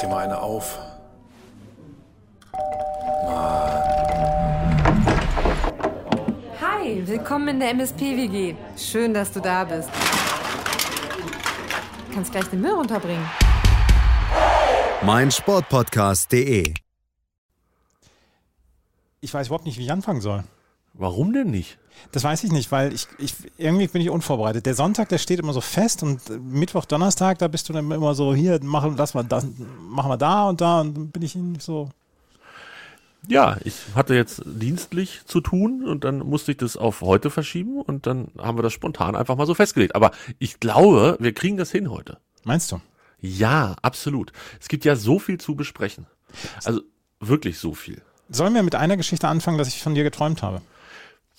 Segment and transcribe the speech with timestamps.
[0.00, 0.78] dir mal eine auf.
[6.60, 8.54] Hi, willkommen in der MSP-WG.
[8.76, 9.90] Schön, dass du da bist.
[12.08, 13.28] Du kannst gleich den Müll runterbringen.
[15.02, 16.74] mein Sportpodcast.de.
[19.20, 20.44] Ich weiß überhaupt nicht, wie ich anfangen soll.
[20.94, 21.78] Warum denn nicht?
[22.12, 24.66] Das weiß ich nicht, weil ich, ich irgendwie bin ich unvorbereitet.
[24.66, 28.14] Der Sonntag, der steht immer so fest und Mittwoch, Donnerstag, da bist du dann immer
[28.14, 29.46] so hier, machen das mal, das
[29.80, 31.90] machen wir da und da und dann bin ich nicht so.
[33.28, 37.80] Ja, ich hatte jetzt dienstlich zu tun und dann musste ich das auf heute verschieben
[37.80, 39.94] und dann haben wir das spontan einfach mal so festgelegt.
[39.94, 42.18] Aber ich glaube, wir kriegen das hin heute.
[42.44, 42.80] Meinst du?
[43.20, 44.32] Ja, absolut.
[44.58, 46.06] Es gibt ja so viel zu besprechen.
[46.64, 46.80] Also
[47.20, 48.00] wirklich so viel.
[48.30, 50.62] Sollen wir mit einer Geschichte anfangen, dass ich von dir geträumt habe?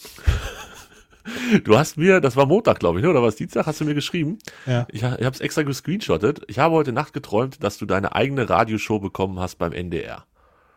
[1.64, 3.10] Du hast mir, das war Montag, glaube ich, ne?
[3.10, 4.40] oder was Dienstag, hast du mir geschrieben.
[4.66, 4.88] Ja.
[4.90, 6.42] Ich, ich habe es extra gescreenshottet.
[6.48, 10.26] Ich habe heute Nacht geträumt, dass du deine eigene Radioshow bekommen hast beim NDR.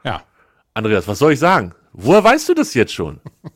[0.04, 0.22] Ja.
[0.74, 1.74] Andreas, was soll ich sagen?
[1.94, 3.20] Woher weißt du das jetzt schon?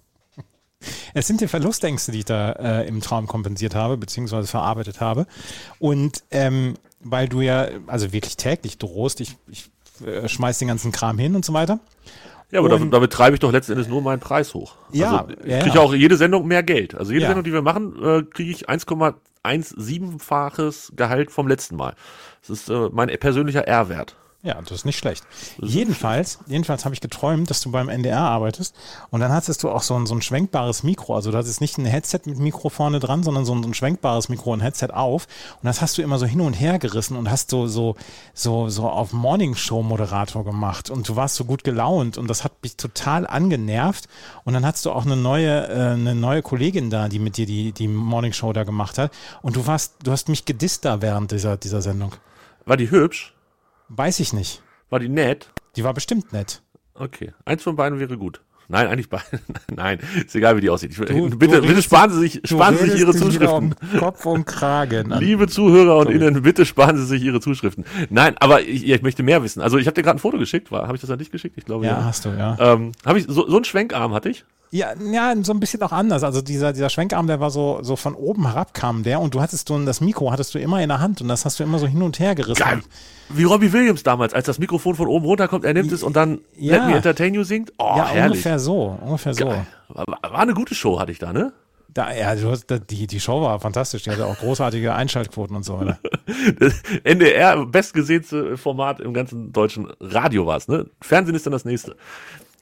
[1.12, 5.27] Es sind die Verlustängste, die ich da äh, im Traum kompensiert habe, beziehungsweise verarbeitet habe.
[5.80, 9.70] Und ähm, weil du ja, also wirklich täglich drohst, ich, ich
[10.06, 11.80] äh, schmeiß den ganzen Kram hin und so weiter.
[12.50, 14.77] Ja, aber damit, damit treibe ich doch letzten Endes nur meinen Preis hoch.
[14.91, 15.82] Ja, also, ich kriege ja.
[15.82, 16.94] auch jede Sendung mehr Geld.
[16.94, 17.28] Also jede Ja.
[17.28, 21.92] Sendung, die wir machen, äh, kriege ich 1,17-faches Gehalt vom letzten Mal.
[22.41, 24.16] Das ist äh, mein persönlicher R-Wert.
[24.44, 25.25] Ja, das ist nicht schlecht.
[25.61, 28.72] Jedenfalls, jedenfalls habe ich geträumt, dass du beim NDR arbeitest
[29.11, 31.17] und dann hattest du auch so ein, so ein schwenkbares Mikro.
[31.17, 33.75] Also du hattest nicht ein Headset mit Mikro vorne dran, sondern so ein, so ein
[33.75, 35.27] schwenkbares Mikro und Headset auf.
[35.61, 37.97] Und das hast du immer so hin und her gerissen und hast so, so,
[38.33, 40.89] so, so auf Morningshow-Moderator gemacht.
[40.89, 44.09] Und du warst so gut gelaunt und das hat mich total angenervt.
[44.44, 47.47] Und dann hattest du auch eine neue, äh, eine neue Kollegin da, die mit dir
[47.47, 49.11] die, die Morningshow da gemacht hat.
[49.42, 52.12] Und du warst, du hast mich gedisst da während dieser, dieser Sendung.
[52.66, 53.34] War die hübsch?
[53.89, 54.62] Weiß ich nicht.
[54.91, 55.50] War die nett?
[55.76, 56.62] Die war bestimmt nett.
[56.94, 57.32] Okay.
[57.44, 58.41] Eins von beiden wäre gut.
[58.71, 59.25] Nein, eigentlich beide.
[59.75, 60.91] Nein, ist egal, wie die aussieht.
[60.91, 63.75] Ich, Du- bitte, du bitte sparen Sie sich, sparen Sie sich Ihre Zuschriften.
[63.93, 65.10] Um Kopf und Kragen.
[65.10, 65.21] an.
[65.21, 66.16] Liebe Zuhörer und Sorry.
[66.16, 67.84] Innen, bitte sparen Sie sich Ihre Zuschriften.
[68.10, 69.62] Nein, aber ich, ich möchte mehr wissen.
[69.62, 70.71] Also ich habe dir gerade ein Foto geschickt.
[70.71, 71.56] War, habe ich das an dich geschickt?
[71.56, 72.04] Ich glaube Ja, ja.
[72.04, 72.59] hast du, ja.
[72.60, 74.44] Ähm, habe ich so, so einen Schwenkarm hatte ich?
[74.70, 76.22] Ja, ja, so ein bisschen auch anders.
[76.22, 79.40] Also dieser, dieser Schwenkarm, der war so, so von oben herab kam der und du
[79.40, 81.78] hattest du das Mikro hattest du immer in der Hand und das hast du immer
[81.78, 82.62] so hin und her gerissen.
[82.62, 82.80] Geil.
[83.30, 86.40] Wie Robbie Williams damals, als das Mikrofon von oben runterkommt, er nimmt es und dann
[86.56, 86.76] Ja.
[86.76, 87.72] Let Me Entertain You singt.
[87.78, 88.32] Oh, ja, herrlich.
[88.32, 89.46] ungefähr so, ungefähr so.
[89.46, 89.66] Geil.
[89.88, 91.52] War, eine gute Show, hatte ich da, ne?
[91.94, 94.02] Da, ja, die, die Show war fantastisch.
[94.02, 95.98] Die hatte auch großartige Einschaltquoten und so weiter.
[97.04, 100.86] NDR, bestgesehenste Format im ganzen deutschen Radio war es, ne?
[101.00, 101.96] Fernsehen ist dann das nächste.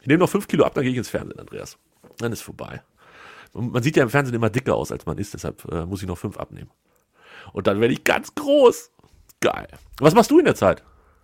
[0.01, 1.77] Ich nehme noch fünf Kilo ab, dann gehe ich ins Fernsehen, Andreas.
[2.19, 2.83] Dann ist vorbei.
[3.53, 6.03] Und man sieht ja im Fernsehen immer dicker aus, als man ist, deshalb äh, muss
[6.03, 6.71] ich noch fünf abnehmen.
[7.53, 8.91] Und dann werde ich ganz groß.
[9.41, 9.69] Geil.
[9.99, 10.83] Was machst du in der Zeit?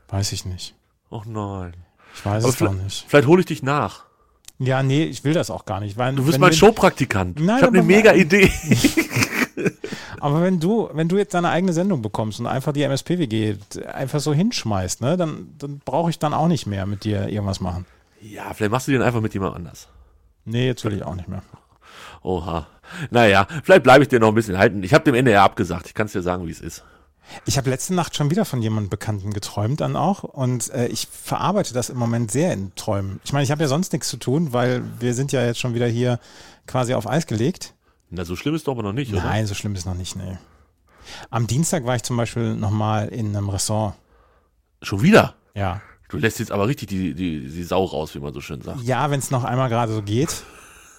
[0.08, 0.74] Weiß ich nicht.
[1.10, 1.74] Och nein.
[2.14, 3.04] Ich weiß Aber es vielleicht, nicht.
[3.08, 4.04] vielleicht hole ich dich nach.
[4.58, 5.96] Ja, nee, ich will das auch gar nicht.
[5.96, 7.40] Weil, Du wirst wenn mein Showpraktikant.
[7.40, 8.50] Nein, ich habe eine mega Idee.
[10.20, 13.56] Aber wenn du, wenn du jetzt deine eigene Sendung bekommst und einfach die MSPWG
[13.92, 17.60] einfach so hinschmeißt, ne, dann, dann brauche ich dann auch nicht mehr mit dir irgendwas
[17.60, 17.86] machen.
[18.20, 19.88] ja, vielleicht machst du den einfach mit jemand anders.
[20.44, 21.42] Nee, jetzt will ich auch nicht mehr.
[22.22, 22.66] Oha.
[23.10, 24.82] Naja, vielleicht bleibe ich dir noch ein bisschen halten.
[24.82, 25.86] Ich habe dem NDR abgesagt.
[25.86, 26.84] Ich kann es dir sagen, wie es ist.
[27.46, 31.06] Ich habe letzte Nacht schon wieder von jemandem Bekannten geträumt dann auch und äh, ich
[31.06, 33.20] verarbeite das im Moment sehr in Träumen.
[33.24, 35.74] Ich meine, ich habe ja sonst nichts zu tun, weil wir sind ja jetzt schon
[35.74, 36.18] wieder hier
[36.66, 37.74] quasi auf Eis gelegt.
[38.10, 39.22] Na, so schlimm ist doch aber noch nicht, oder?
[39.22, 40.36] Nein, so schlimm ist noch nicht, nee.
[41.30, 43.94] Am Dienstag war ich zum Beispiel nochmal in einem Ressort.
[44.82, 45.34] Schon wieder?
[45.54, 45.80] Ja.
[46.12, 48.82] Du lässt jetzt aber richtig die, die, die Sau raus, wie man so schön sagt.
[48.82, 50.44] Ja, wenn es noch einmal gerade so geht.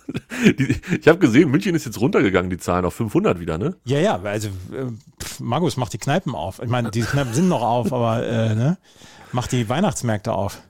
[0.44, 3.78] Die, ich habe gesehen, München ist jetzt runtergegangen, die Zahlen auf 500 wieder, ne?
[3.86, 4.88] Ja, ja, also äh,
[5.22, 6.62] pff, Magus macht die Kneipen auf.
[6.62, 8.78] Ich meine, die Kneipen sind noch auf, aber äh, ne?
[9.32, 10.62] macht die Weihnachtsmärkte auf.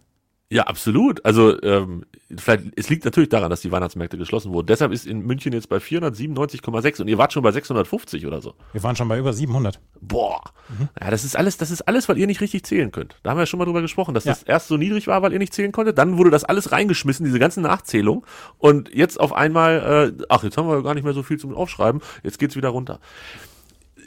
[0.53, 1.25] Ja, absolut.
[1.25, 2.05] Also ähm,
[2.37, 4.67] vielleicht, es liegt natürlich daran, dass die Weihnachtsmärkte geschlossen wurden.
[4.67, 8.53] Deshalb ist in München jetzt bei 497,6 und ihr wart schon bei 650 oder so.
[8.71, 9.79] Wir waren schon bei über 700.
[9.99, 10.41] Boah.
[11.01, 13.15] Ja, das ist alles, das ist alles, weil ihr nicht richtig zählen könnt.
[13.23, 14.33] Da haben wir ja schon mal drüber gesprochen, dass Ja.
[14.33, 15.97] das erst so niedrig war, weil ihr nicht zählen konntet.
[15.97, 18.23] Dann wurde das alles reingeschmissen, diese ganze Nachzählung.
[18.59, 21.55] Und jetzt auf einmal, äh, ach, jetzt haben wir gar nicht mehr so viel zum
[21.55, 22.01] Aufschreiben.
[22.21, 22.99] Jetzt geht's wieder runter.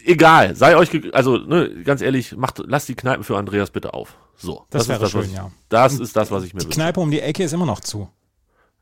[0.06, 4.16] Egal, sei euch, also ne, ganz ehrlich, macht, lasst die Kneipen für Andreas bitte auf.
[4.36, 5.50] So, Das ist wäre was schön, ich, ja.
[5.68, 6.76] Das ist das, was ich mir Die wünsche.
[6.78, 8.08] Kneipe um die Ecke ist immer noch zu.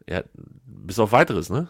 [0.09, 0.23] Ja,
[0.67, 1.69] bis auf weiteres, ne?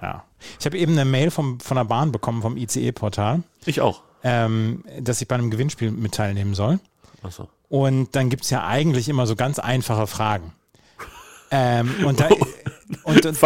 [0.00, 0.24] Ja.
[0.58, 4.02] Ich habe eben eine Mail vom, von der Bahn bekommen, vom ICE-Portal, Ich auch.
[4.22, 6.80] ähm, dass ich bei einem Gewinnspiel mit teilnehmen soll.
[7.22, 7.48] Achso.
[7.68, 10.52] Und dann gibt's ja eigentlich immer so ganz einfache Fragen.
[11.50, 12.28] Ähm, und da,
[13.04, 13.38] und, und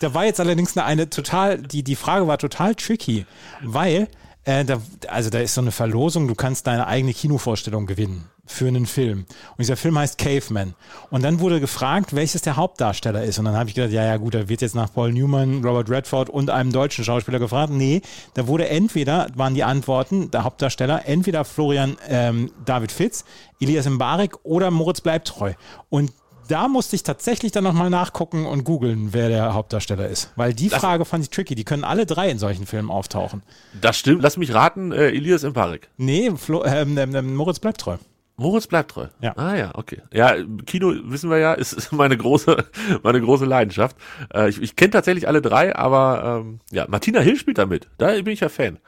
[0.00, 3.24] da war jetzt allerdings eine, eine total, die, die Frage war total tricky,
[3.62, 4.08] weil
[4.44, 8.68] Äh, da, also da ist so eine Verlosung, du kannst deine eigene Kinovorstellung gewinnen für
[8.68, 9.20] einen Film.
[9.20, 10.74] Und dieser Film heißt Caveman.
[11.10, 13.38] Und dann wurde gefragt, welches der Hauptdarsteller ist.
[13.38, 15.88] Und dann habe ich gedacht, ja, ja, gut, da wird jetzt nach Paul Newman, Robert
[15.88, 17.72] Redford und einem deutschen Schauspieler gefragt.
[17.72, 18.02] Nee,
[18.34, 23.24] da wurde entweder, waren die Antworten, der Hauptdarsteller, entweder Florian ähm, David Fitz,
[23.60, 25.54] Elias Mbarek oder Moritz Bleibtreu.
[25.88, 26.12] Und
[26.48, 30.32] da musste ich tatsächlich dann nochmal nachgucken und googeln, wer der Hauptdarsteller ist.
[30.36, 31.54] Weil die Das- Frage fand ich tricky.
[31.54, 33.42] Die können alle drei in solchen Filmen auftauchen.
[33.80, 34.22] Das stimmt.
[34.22, 35.88] Lass mich raten, äh, Elias Mbarek.
[35.96, 37.96] Nee, Flo, ähm, ähm, ähm, Moritz bleibt treu.
[38.36, 39.06] Moritz bleibt treu.
[39.20, 39.32] Ja.
[39.36, 40.02] Ah ja, okay.
[40.12, 40.34] Ja,
[40.66, 42.64] Kino wissen wir ja, ist, ist meine große,
[43.04, 43.96] meine große Leidenschaft.
[44.34, 47.88] Äh, ich ich kenne tatsächlich alle drei, aber ähm, ja, Martina Hill spielt da mit.
[47.98, 48.78] Da bin ich ja Fan.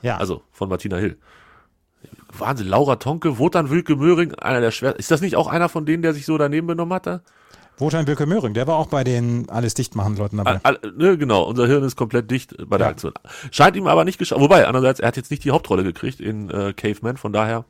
[0.00, 0.16] Ja.
[0.16, 1.18] Also von Martina Hill.
[2.38, 4.96] Wahnsinn, Laura Tonke, Wotan Wilke Möhring, einer der schwer.
[4.98, 7.06] Ist das nicht auch einer von denen, der sich so daneben benommen hat?
[7.06, 7.20] Da?
[7.78, 10.60] Wotan Wilke Möhring, der war auch bei den alles dicht machen Leuten dabei.
[10.62, 12.90] All, all, ne, genau, unser Hirn ist komplett dicht bei der Ja.
[12.92, 13.12] Aktion.
[13.50, 14.42] Scheint ihm aber nicht geschadet.
[14.44, 17.64] Wobei, andererseits, er hat jetzt nicht die Hauptrolle gekriegt in äh, Caveman, von daher,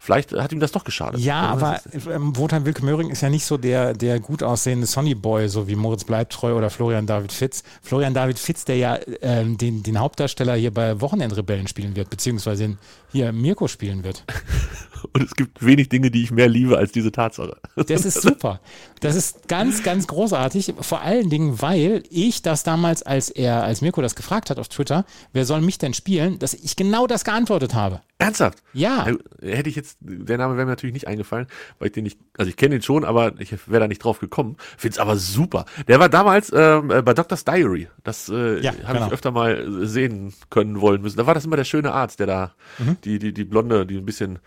[0.00, 1.20] vielleicht hat ihm das doch geschadet.
[1.20, 1.80] Ja, Oder aber
[2.12, 5.68] ähm, Wotan Wilke Möhring ist ja nicht so der, der gut aussehende Sonny Boy, so
[5.68, 7.62] wie Moritz Bleibtreu oder Florian David Fitz.
[7.82, 12.76] Florian David Fitz, der ja ähm, den, den Hauptdarsteller hier bei Wochenendrebellen spielen wird, beziehungsweise
[13.10, 14.24] hier Mirko spielen wird.
[15.12, 17.56] Und es gibt wenig Dinge, die ich mehr liebe als diese Tatsache.
[17.76, 18.60] Das ist super.
[19.00, 20.74] Das ist ganz, ganz großartig.
[20.80, 24.68] Vor allen Dingen, weil ich das damals, als er, als Mirko das gefragt hat auf
[24.68, 28.00] Twitter, wer soll mich denn spielen, dass ich genau das geantwortet habe.
[28.20, 28.58] Ernsthaft?
[28.72, 29.06] Ja.
[29.08, 31.46] Ja, Hätte ich jetzt, der Name wäre mir natürlich nicht eingefallen,
[31.78, 34.18] weil ich den nicht, also ich kenne den schon, aber ich wäre da nicht drauf
[34.18, 34.56] gekommen.
[34.76, 35.66] Find's aber super.
[35.86, 37.86] Der war damals ähm, äh, bei Doctor's Diary.
[38.02, 39.06] Das äh, Ja, habe genau.
[39.06, 41.16] ich öfter mal äh, sehen können wollen müssen.
[41.16, 42.96] Da war das immer der schöne Arzt, der da, Mhm.
[43.04, 44.40] die, die, die Blonde, die ein bisschen,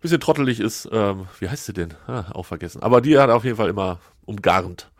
[0.00, 0.88] bisschen trottelig ist.
[0.92, 1.94] Ähm, wie heißt sie denn?
[2.06, 2.82] Ah, auch vergessen.
[2.82, 4.90] Aber die hat auf jeden Fall immer umgarnt.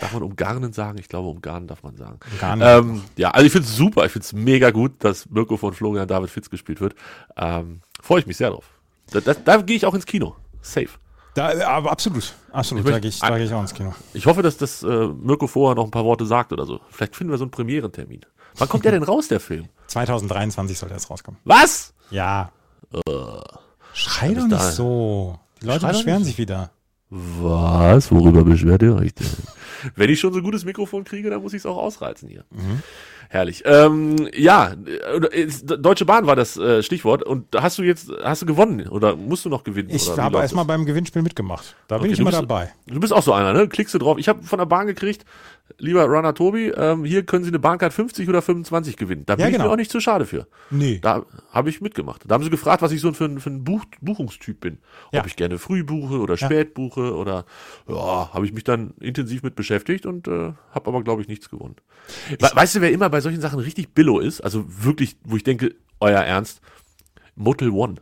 [0.00, 0.98] Darf man umgarnen sagen?
[0.98, 2.18] Ich glaube, umgarnen darf man sagen.
[2.32, 2.66] Umgarnen.
[2.66, 4.04] Ähm, ja, also ich finde es super.
[4.06, 6.94] Ich finde es mega gut, dass Mirko von Florian David Fitz gespielt wird.
[7.36, 8.64] Ähm, Freue ich mich sehr drauf.
[9.12, 10.34] Da, da, da gehe ich auch ins Kino.
[10.62, 10.88] Safe.
[11.34, 12.84] Da, aber absolut, absolut.
[12.84, 13.94] Ich Da gehe ich, da gehe ich auch ins Kino.
[14.14, 16.80] Ich hoffe, dass das äh, Mirko vorher noch ein paar Worte sagt oder so.
[16.90, 18.20] Vielleicht finden wir so einen Premierentermin.
[18.56, 19.68] Wann kommt der denn raus, der Film?
[19.88, 21.40] 2023 soll der jetzt rauskommen.
[21.44, 21.92] Was?
[22.10, 22.50] Ja.
[23.94, 25.38] Schrei doch nicht so.
[25.62, 26.70] Die Leute Schrei beschweren sich wieder.
[27.10, 28.10] Was?
[28.10, 29.26] Worüber beschwert ihr euch denn?
[29.96, 32.44] Wenn ich schon so ein gutes Mikrofon kriege, dann muss ich es auch ausreizen hier.
[33.28, 33.62] Herrlich.
[33.66, 34.72] Ähm, ja,
[35.62, 37.22] Deutsche Bahn war das äh, Stichwort.
[37.22, 39.90] Und hast du jetzt, hast du gewonnen oder musst du noch gewinnen?
[39.90, 41.76] Ich habe erstmal beim Gewinnspiel mitgemacht.
[41.88, 42.72] Da bin Okay, ich du immer bist- dabei.
[42.86, 43.68] Du bist auch so einer, ne?
[43.68, 44.18] Klickst du drauf.
[44.18, 45.24] Ich habe von der Bahn gekriegt,
[45.78, 49.24] lieber Runner Tobi, ähm, hier können Sie eine Bahncard 50 oder 25 gewinnen.
[49.26, 49.64] Da bin Ja, ich genau.
[49.66, 50.46] mir auch nicht zu schade für.
[50.70, 50.98] Nee.
[51.02, 52.22] Da habe ich mitgemacht.
[52.26, 54.78] Da haben sie gefragt, was ich so für ein, für ein Buch, Buchungstyp bin.
[55.08, 55.24] Ob Ja.
[55.26, 57.44] ich gerne früh buche oder spät buche oder
[57.88, 61.48] ja, habe ich mich dann intensiv mit beschäftigt und äh, habe aber, glaube ich, nichts
[61.50, 61.76] gewonnen.
[62.28, 64.40] We weißt du, wer immer bei solchen Sachen richtig Billo ist?
[64.42, 66.60] Also wirklich, wo ich denke, euer Ernst,
[67.36, 67.96] Motel One.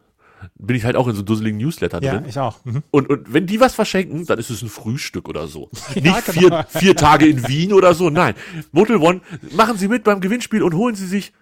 [0.58, 2.24] Bin ich halt auch in so dusseligen Newsletter Ja, drin.
[2.28, 2.64] ich auch.
[2.64, 2.82] Mhm.
[2.90, 5.70] Und, und wenn die was verschenken, dann ist es ein Frühstück oder so.
[5.94, 6.40] Ja, Nicht genau.
[6.40, 8.10] vier, vier Tage in Wien oder so.
[8.10, 8.34] Nein.
[8.72, 9.20] Motel One,
[9.54, 11.32] machen Sie mit beim Gewinnspiel und holen Sie sich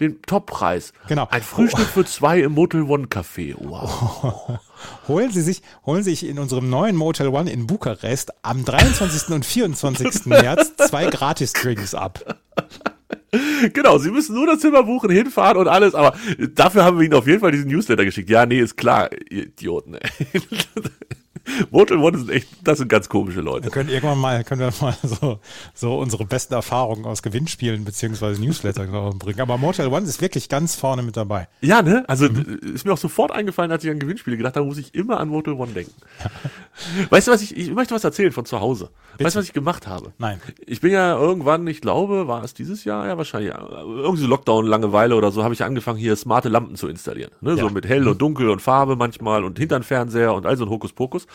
[0.00, 0.92] den Toppreis.
[1.08, 1.26] Genau.
[1.30, 3.54] Ein Frühstück für zwei im Motel One Café.
[3.58, 4.58] Wow.
[5.08, 9.34] Holen Sie sich, holen Sie sich in unserem neuen Motel One in Bukarest am 23.
[9.34, 10.26] und 24.
[10.26, 12.38] März zwei Gratis-Drinks ab.
[13.72, 16.16] genau, Sie müssen nur das Zimmer buchen, hinfahren und alles, aber
[16.54, 18.30] dafür haben wir Ihnen auf jeden Fall diesen Newsletter geschickt.
[18.30, 19.98] Ja, nee, ist klar, ihr Idioten.
[21.70, 23.64] Motel One sind echt, das sind ganz komische Leute.
[23.64, 25.40] Wir können irgendwann mal, können wir mal so,
[25.74, 29.40] so unsere besten Erfahrungen aus Gewinnspielen beziehungsweise Newsletter bringen.
[29.40, 31.48] Aber Motel One ist wirklich ganz vorne mit dabei.
[31.60, 32.04] Ja, ne?
[32.08, 32.44] Also Mhm.
[32.60, 35.18] d- ist mir auch sofort eingefallen, als ich an Gewinnspiele gedacht habe, muss ich immer
[35.20, 35.92] an Motel One denken.
[37.10, 38.90] Weißt du, was ich, ich möchte was erzählen von zu Hause.
[39.18, 40.12] Weißt du, was ich gemacht habe?
[40.18, 40.40] Nein.
[40.66, 43.06] Ich bin ja irgendwann, ich glaube, war es dieses Jahr?
[43.06, 43.50] Ja, wahrscheinlich.
[43.52, 47.32] ja, Irgendwie so Lockdown, Langeweile oder so, habe ich angefangen, hier smarte Lampen zu installieren.
[47.40, 47.56] Ne?
[47.56, 47.72] So Ja.
[47.72, 51.26] mit hell und dunkel und Farbe manchmal und hintern Fernseher und all so ein Hokuspokus.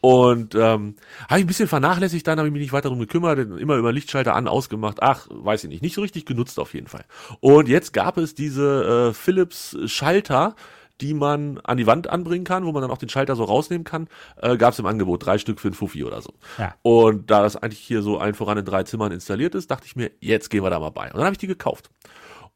[0.00, 0.96] Und ähm,
[1.28, 3.92] habe ich ein bisschen vernachlässigt, dann habe ich mich nicht weiter darum gekümmert, immer über
[3.92, 4.98] Lichtschalter an, ausgemacht.
[5.00, 5.82] Ach, weiß ich nicht.
[5.82, 7.04] Nicht so richtig genutzt auf jeden Fall.
[7.40, 10.54] Und jetzt gab es diese äh, Philips Schalter,
[11.00, 13.84] die man an die Wand anbringen kann, wo man dann auch den Schalter so rausnehmen
[13.84, 16.34] kann, äh, gab es im Angebot drei Stück für ein Fuffi oder so.
[16.58, 16.74] Ja.
[16.82, 19.96] Und da das eigentlich hier so ein voran in drei Zimmern installiert ist, dachte ich
[19.96, 21.06] mir, jetzt gehen wir da mal bei.
[21.06, 21.90] Und dann habe ich die gekauft.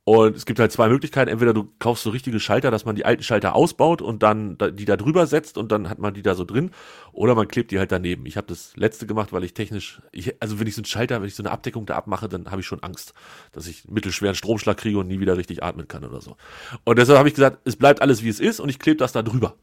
[0.05, 1.31] Und es gibt halt zwei Möglichkeiten.
[1.31, 4.71] Entweder du kaufst so richtige Schalter, dass man die alten Schalter ausbaut und dann da-
[4.71, 6.73] die da drüber setzt und dann hat man die da so drin.
[7.13, 8.27] Oder man klebt die halt daneben.
[8.27, 11.21] Ich habe das letzte gemacht, weil ich technisch, ich, also wenn ich so einen Schalter,
[11.21, 13.15] wenn ich so eine Abdeckung da abmache, dann habe ich schon Angst,
[13.53, 16.37] dass ich mittelschweren Stromschlag kriege und nie wieder richtig atmen kann oder so.
[16.83, 19.13] Und deshalb habe ich gesagt, es bleibt alles wie es ist und ich klebe das
[19.13, 19.55] da drüber.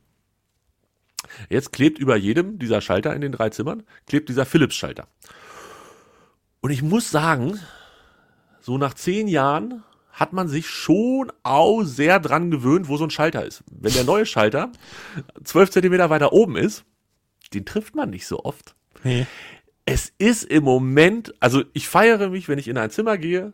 [1.50, 5.08] Jetzt klebt über jedem dieser Schalter in den drei Zimmern, klebt dieser Philips-Schalter.
[6.62, 7.60] Und ich muss sagen,
[8.62, 9.84] so nach zehn Jahren
[10.20, 13.64] hat man sich schon auch sehr dran gewöhnt, wo so ein Schalter ist.
[13.72, 14.72] Wenn der neue Schalter
[15.46, 16.84] zwölf Zentimeter weiter oben ist,
[17.54, 18.76] den trifft man nicht so oft.
[19.04, 19.26] Nee.
[19.86, 23.54] Es ist im Moment, also ich feiere mich, wenn ich in ein Zimmer gehe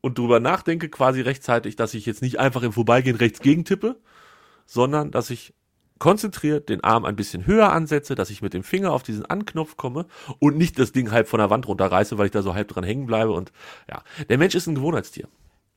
[0.00, 3.96] und drüber nachdenke, quasi rechtzeitig, dass ich jetzt nicht einfach im Vorbeigehen rechts gegentippe,
[4.64, 5.52] sondern dass ich
[5.98, 9.76] konzentriert den Arm ein bisschen höher ansetze, dass ich mit dem Finger auf diesen Anknopf
[9.76, 10.06] komme
[10.38, 12.84] und nicht das Ding halb von der Wand runterreiße, weil ich da so halb dran
[12.84, 13.52] hängen bleibe und
[13.88, 15.28] ja, der Mensch ist ein Gewohnheitstier.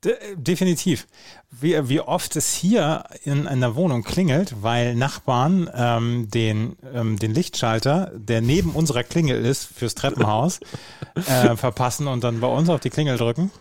[0.03, 1.07] De definitiv.
[1.51, 7.33] Wie, wie oft es hier in einer Wohnung klingelt, weil Nachbarn ähm, den, ähm, den
[7.33, 10.61] Lichtschalter, der neben unserer Klingel ist, fürs Treppenhaus,
[11.15, 13.51] äh, verpassen und dann bei uns auf die Klingel drücken.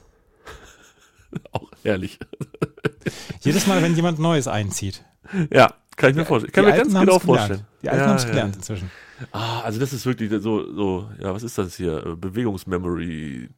[1.52, 2.18] Auch ehrlich.
[3.40, 5.04] Jedes Mal, wenn jemand Neues einzieht.
[5.52, 6.52] Ja, kann ich mir vorstellen.
[6.52, 7.49] Kann Die mir ganz Alten genau haben's gelernt.
[7.49, 7.66] vorstellen.
[7.83, 8.30] Die Alten ja, haben es ja.
[8.30, 8.90] gelernt inzwischen.
[9.33, 12.07] Ah, also das ist wirklich so, so, ja, was ist das hier?
[12.07, 13.49] Äh, Bewegungsmemory.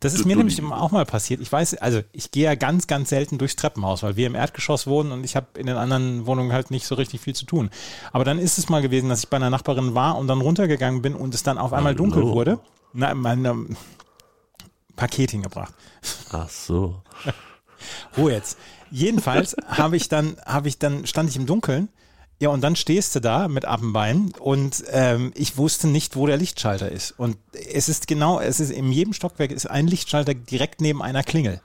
[0.00, 1.40] Das ist mir nämlich auch mal passiert.
[1.40, 4.86] Ich weiß, also ich gehe ja ganz, ganz selten durchs Treppenhaus, weil wir im Erdgeschoss
[4.86, 7.70] wohnen und ich habe in den anderen Wohnungen halt nicht so richtig viel zu tun.
[8.12, 11.02] Aber dann ist es mal gewesen, dass ich bei einer Nachbarin war und dann runtergegangen
[11.02, 12.34] bin und es dann auf einmal dunkel Hallo.
[12.34, 12.60] wurde.
[12.92, 13.76] Na, mein ähm,
[14.96, 15.72] Paket hingebracht.
[16.30, 17.00] Ach so.
[18.16, 18.58] Ruhe jetzt.
[18.90, 21.88] Jedenfalls habe ich dann, habe ich dann, stand ich im Dunkeln.
[22.42, 26.36] Ja, und dann stehst du da mit Appenbein und ähm, ich wusste nicht, wo der
[26.36, 27.12] Lichtschalter ist.
[27.12, 31.22] Und es ist genau, es ist in jedem Stockwerk ist ein Lichtschalter direkt neben einer
[31.22, 31.60] Klingel.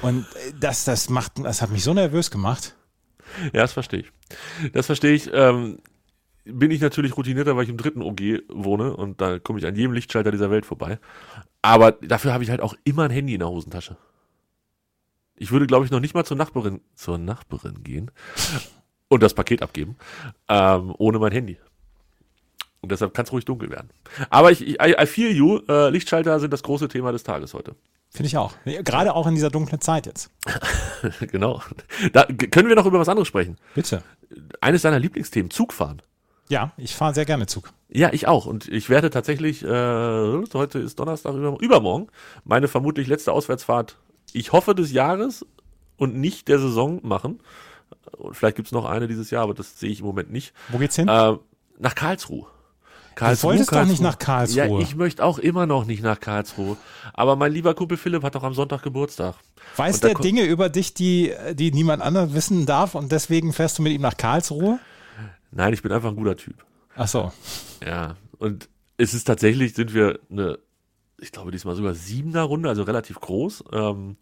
[0.00, 2.76] Und äh, das, das macht, das hat mich so nervös gemacht.
[3.52, 4.72] Ja, das verstehe ich.
[4.72, 5.28] Das verstehe ich.
[5.34, 5.80] Ähm,
[6.46, 9.76] bin ich natürlich routinierter, weil ich im dritten OG wohne und da komme ich an
[9.76, 10.98] jedem Lichtschalter dieser Welt vorbei.
[11.60, 13.98] Aber dafür habe ich halt auch immer ein Handy in der Hosentasche.
[15.36, 18.10] Ich würde, glaube ich, noch nicht mal zur Nachbarin, zur Nachbarin gehen
[19.10, 19.96] und das Paket abgeben,
[20.48, 21.58] ähm, ohne mein Handy.
[22.80, 23.90] Und deshalb kann es ruhig dunkel werden.
[24.30, 27.52] Aber ich, ich I, I feel you, äh, Lichtschalter sind das große Thema des Tages
[27.52, 27.74] heute.
[28.08, 28.54] Finde ich auch.
[28.64, 30.30] Gerade auch in dieser dunklen Zeit jetzt.
[31.20, 31.62] genau.
[32.12, 33.58] Da können wir noch über was anderes sprechen.
[33.74, 34.02] Bitte.
[34.60, 36.00] Eines deiner Lieblingsthemen, Zugfahren.
[36.48, 37.72] Ja, ich fahre sehr gerne Zug.
[37.88, 38.46] Ja, ich auch.
[38.46, 42.08] Und ich werde tatsächlich, äh, heute ist Donnerstag, über, übermorgen,
[42.44, 43.98] meine vermutlich letzte Auswärtsfahrt,
[44.32, 45.46] ich hoffe, des Jahres
[45.96, 47.40] und nicht der Saison machen.
[48.16, 50.52] Und vielleicht gibt's noch eine dieses Jahr, aber das sehe ich im Moment nicht.
[50.68, 51.08] Wo geht's hin?
[51.08, 51.36] Äh,
[51.78, 52.46] nach Karlsruhe.
[53.14, 54.56] Karlsruhe, wolltest doch nicht nach Karlsruhe.
[54.56, 56.76] Ja, ich möchte auch immer noch nicht nach Karlsruhe.
[57.12, 59.34] Aber mein lieber Kumpel Philipp hat doch am Sonntag Geburtstag.
[59.76, 63.82] Weiß der Dinge über dich, die, die niemand anderes wissen darf und deswegen fährst du
[63.82, 64.78] mit ihm nach Karlsruhe?
[65.50, 66.64] Nein, ich bin einfach ein guter Typ.
[66.96, 67.32] Ach so.
[67.84, 70.58] Ja, und es ist tatsächlich, sind wir eine,
[71.18, 73.64] ich glaube diesmal sogar siebener Runde, also relativ groß.
[73.72, 74.16] Ähm,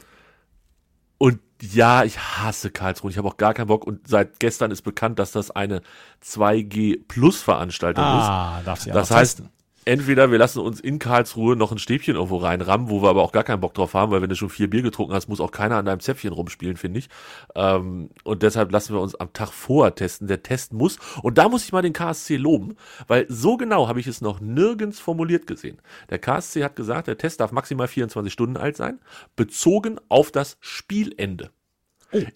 [1.19, 3.11] und ja, ich hasse Karlsruhe.
[3.11, 3.85] Ich habe auch gar keinen Bock.
[3.85, 5.83] Und seit gestern ist bekannt, dass das eine
[6.25, 8.11] 2G Plus Veranstaltung ist.
[8.11, 9.58] Ah, darf sie ja Das heißt, testen.
[9.89, 13.33] Entweder wir lassen uns in Karlsruhe noch ein Stäbchen irgendwo reinrammen, wo wir aber auch
[13.33, 15.51] gar keinen Bock drauf haben, weil wenn du schon vier Bier getrunken hast, muss auch
[15.51, 17.09] keiner an deinem Zäpfchen rumspielen, finde ich.
[17.55, 20.29] Ähm, und deshalb lassen wir uns am Tag vorher testen.
[20.29, 22.77] Der Test muss, und da muss ich mal den KSC loben,
[23.07, 25.81] weil so genau habe ich es noch nirgends formuliert gesehen.
[26.11, 29.01] Der KSC hat gesagt, der Test darf maximal 24 Stunden alt sein,
[29.37, 31.51] bezogen auf das Spielende.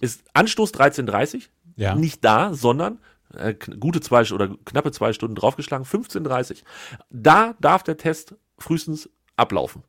[0.00, 1.94] Ist Anstoß 13.30 Ja.
[1.94, 2.98] nicht da, sondern
[3.36, 6.62] äh, gute zwei oder knappe zwei Stunden draufgeschlagen, 15.30
[7.10, 9.82] Da darf der Test frühestens ablaufen.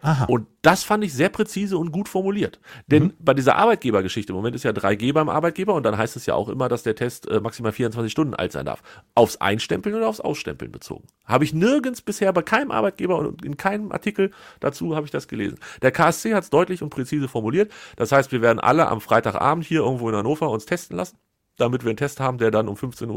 [0.00, 0.26] Aha.
[0.26, 2.60] Und das fand ich sehr präzise und gut formuliert.
[2.86, 6.24] Denn bei dieser Arbeitgebergeschichte, im Moment ist ja 3G beim Arbeitgeber und dann heißt es
[6.26, 8.82] ja auch immer, dass der Test äh, maximal 24 Stunden alt sein darf.
[9.16, 11.04] Aufs Einstempeln oder aufs Ausstempeln bezogen.
[11.24, 15.26] Habe ich nirgends bisher bei keinem Arbeitgeber und in keinem Artikel dazu habe ich das
[15.26, 15.58] gelesen.
[15.82, 17.72] Der KSC hat es deutlich und präzise formuliert.
[17.96, 21.18] Das heißt, wir werden alle am Freitagabend hier irgendwo in Hannover uns testen lassen,
[21.58, 23.08] damit wir einen Test haben, der dann um 15.30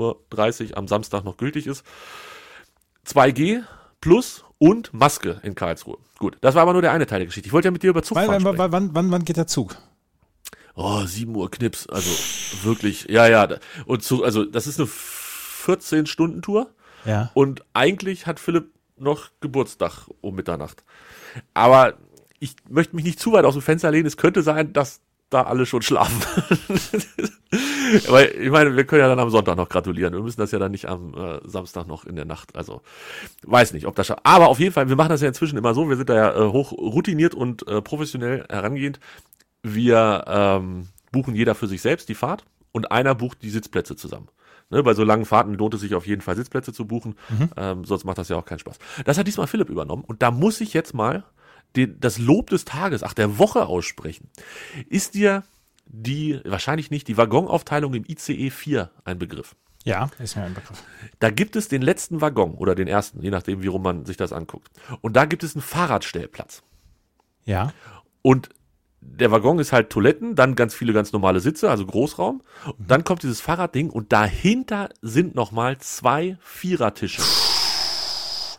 [0.71, 1.83] Uhr am Samstag noch gültig ist.
[3.07, 3.63] 2G
[3.99, 5.97] plus und Maske in Karlsruhe.
[6.19, 7.47] Gut, das war aber nur der eine Teil der Geschichte.
[7.47, 8.71] Ich wollte ja mit dir über Zugfahren weil, sprechen.
[8.71, 9.75] wann, wann, wann geht der Zug?
[10.75, 12.09] Oh, 7 Uhr Knips, also
[12.63, 13.47] wirklich, ja, ja.
[13.85, 16.69] Und so, also das ist eine 14-Stunden-Tour
[17.05, 17.31] Ja.
[17.33, 20.83] und eigentlich hat Philipp noch Geburtstag um Mitternacht.
[21.53, 21.95] Aber
[22.39, 24.05] ich möchte mich nicht zu weit aus dem Fenster lehnen.
[24.05, 26.21] Es könnte sein, dass da alle schon schlafen.
[28.07, 30.13] Weil ich meine, wir können ja dann am Sonntag noch gratulieren.
[30.13, 32.55] Wir müssen das ja dann nicht am äh, Samstag noch in der Nacht.
[32.55, 32.81] Also
[33.43, 34.21] weiß nicht, ob das schafft.
[34.23, 35.89] Aber auf jeden Fall, wir machen das ja inzwischen immer so.
[35.89, 38.99] Wir sind da ja äh, hoch routiniert und äh, professionell herangehend.
[39.63, 44.29] Wir ähm, buchen jeder für sich selbst die Fahrt und einer bucht die Sitzplätze zusammen.
[44.69, 47.15] Ne, bei so langen Fahrten lohnt es sich auf jeden Fall Sitzplätze zu buchen,
[47.57, 48.79] ähm, sonst macht das ja auch keinen Spaß.
[49.03, 51.25] Das hat diesmal Philipp übernommen und da muss ich jetzt mal
[51.75, 54.29] den, das Lob des Tages, ach der Woche aussprechen.
[54.89, 55.43] Ist dir
[55.85, 59.55] die, wahrscheinlich nicht, die Waggonaufteilung im ICE 4 ein Begriff?
[59.83, 60.83] Ja, ist mir ein Begriff.
[61.19, 64.17] Da gibt es den letzten Waggon oder den ersten, je nachdem, wie rum man sich
[64.17, 64.69] das anguckt.
[65.01, 66.61] Und da gibt es einen Fahrradstellplatz.
[67.45, 67.73] Ja.
[68.21, 68.49] Und
[69.01, 72.43] der Waggon ist halt Toiletten, dann ganz viele ganz normale Sitze, also Großraum.
[72.65, 77.23] Und dann kommt dieses Fahrradding und dahinter sind nochmal zwei Vierertische.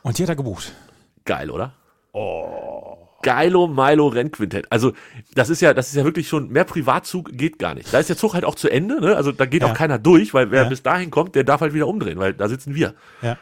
[0.02, 0.72] Und die hat er gebucht.
[1.24, 1.74] Geil, oder?
[3.22, 4.70] Geilo Milo Rennquintett.
[4.70, 4.92] Also,
[5.34, 7.92] das ist ja, das ist ja wirklich schon, mehr Privatzug geht gar nicht.
[7.94, 9.16] Da ist der Zug halt auch zu Ende, ne?
[9.16, 9.68] Also, da geht Ja.
[9.70, 10.68] auch keiner durch, weil wer Ja.
[10.68, 12.94] bis dahin kommt, der darf halt wieder umdrehen, weil da sitzen wir.
[13.22, 13.38] Ja.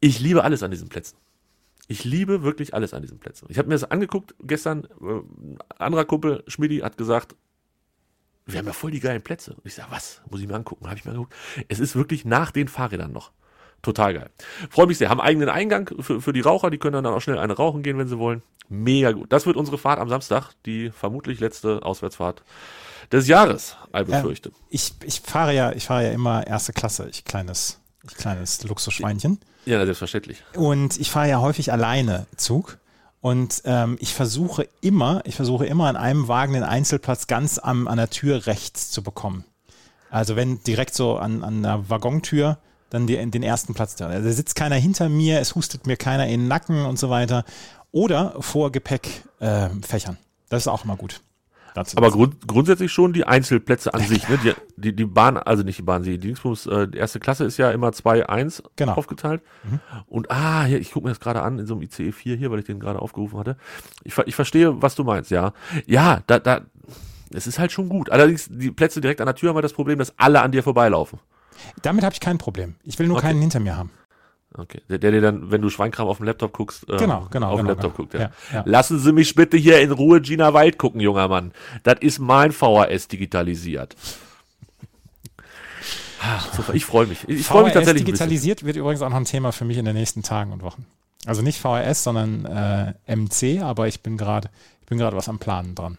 [0.00, 1.16] Ich liebe alles an diesen Plätzen.
[1.88, 3.46] Ich liebe wirklich alles an diesen Plätzen.
[3.48, 4.84] Ich habe mir das angeguckt gestern.
[4.84, 7.34] Äh, ein anderer Kumpel, Schmidi, hat gesagt,
[8.46, 9.54] wir haben ja voll die geilen Plätze.
[9.54, 10.22] Und ich sage, was?
[10.30, 10.86] Muss ich mir angucken?
[10.86, 11.34] Habe ich mir angeguckt.
[11.68, 13.32] Es ist wirklich nach den Fahrrädern noch.
[13.82, 14.30] Total geil.
[14.68, 15.08] Freue mich sehr.
[15.08, 16.70] Haben eigenen Eingang für, für die Raucher.
[16.70, 18.42] Die können dann auch schnell eine rauchen gehen, wenn sie wollen.
[18.68, 19.32] Mega gut.
[19.32, 20.52] Das wird unsere Fahrt am Samstag.
[20.66, 22.42] Die vermutlich letzte Auswärtsfahrt
[23.10, 24.52] des Jahres, I befürchte.
[24.68, 29.40] Ich, ich fahre ja, ich fahre ja immer erste Klasse, ich kleines, ich kleines Luxusschweinchen.
[29.64, 30.42] Ja, selbstverständlich.
[30.54, 32.78] Und ich fahre ja häufig alleine Zug.
[33.20, 37.86] Und ähm, ich versuche immer, ich versuche immer an einem Wagen den Einzelplatz ganz am,
[37.86, 39.44] an der Tür rechts zu bekommen.
[40.10, 42.58] Also wenn direkt so an, an der Waggontür
[42.90, 44.08] dann die, den ersten Platz da.
[44.08, 47.08] Also da sitzt keiner hinter mir, es hustet mir keiner in den Nacken und so
[47.10, 47.44] weiter.
[47.92, 49.70] Oder vor Gepäckfächern.
[49.72, 50.18] Ähm, Fächern.
[50.48, 51.22] das ist auch immer gut.
[51.74, 54.38] Dazu Aber grund, grundsätzlich schon die Einzelplätze an sich, ne?
[54.42, 57.58] Die, die, die Bahn, also nicht die Bahn, die Dingsbums, äh, die erste Klasse ist
[57.58, 58.94] ja immer 2-1 Genau.
[58.94, 59.40] aufgeteilt.
[60.06, 62.50] Und ah, hier, ich gucke mir das gerade an in so einem ICE 4 hier,
[62.50, 63.56] weil ich den gerade aufgerufen hatte.
[64.02, 65.52] Ich, ich verstehe, was du meinst, ja.
[65.86, 66.62] Ja, da, da,
[67.32, 68.10] es ist halt schon gut.
[68.10, 70.64] Allerdings, die Plätze direkt an der Tür haben wir das Problem, dass alle an dir
[70.64, 71.20] vorbeilaufen.
[71.82, 72.74] Damit habe ich kein Problem.
[72.82, 73.28] Ich will nur Okay.
[73.28, 73.90] keinen hinter mir haben.
[74.54, 74.80] Okay.
[74.88, 77.60] Der, der dir dann, wenn du Schweinkram auf dem Laptop guckst, äh, Genau, genau, auf
[77.60, 78.08] dem genau, Laptop genau.
[78.08, 78.20] guckt, ja.
[78.20, 78.62] Ja, ja.
[78.66, 81.52] Lassen Sie mich bitte hier in Ruhe Gina Wild gucken, junger Mann.
[81.84, 83.94] Das ist mein VHS digitalisiert.
[86.54, 87.26] Super, ich freue mich.
[87.28, 88.04] Ich freue mich tatsächlich.
[88.04, 90.84] digitalisiert wird übrigens auch noch ein Thema für mich in den nächsten Tagen und Wochen.
[91.26, 94.50] Also nicht VHS, sondern äh, MC, aber ich bin gerade,
[94.80, 95.96] ich bin gerade was am Planen dran.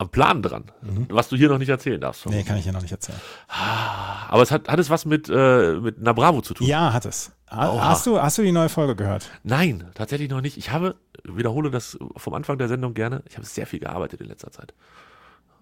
[0.00, 0.64] Am Plan dran,
[1.10, 2.24] was du hier noch nicht erzählen darfst.
[2.24, 2.32] Mhm.
[2.32, 3.20] Nee, kann ich hier noch nicht erzählen.
[3.48, 6.66] Aber es hat, hat es was mit, äh, mit einer Bravo zu tun?
[6.66, 7.32] Ja, hat es.
[7.50, 7.84] Ha-.
[7.84, 9.30] Hast du, hast du die neue Folge gehört?
[9.42, 10.56] Nein, tatsächlich noch nicht.
[10.56, 14.28] Ich habe, wiederhole das vom Anfang der Sendung gerne, ich habe sehr viel gearbeitet in
[14.28, 14.72] letzter Zeit.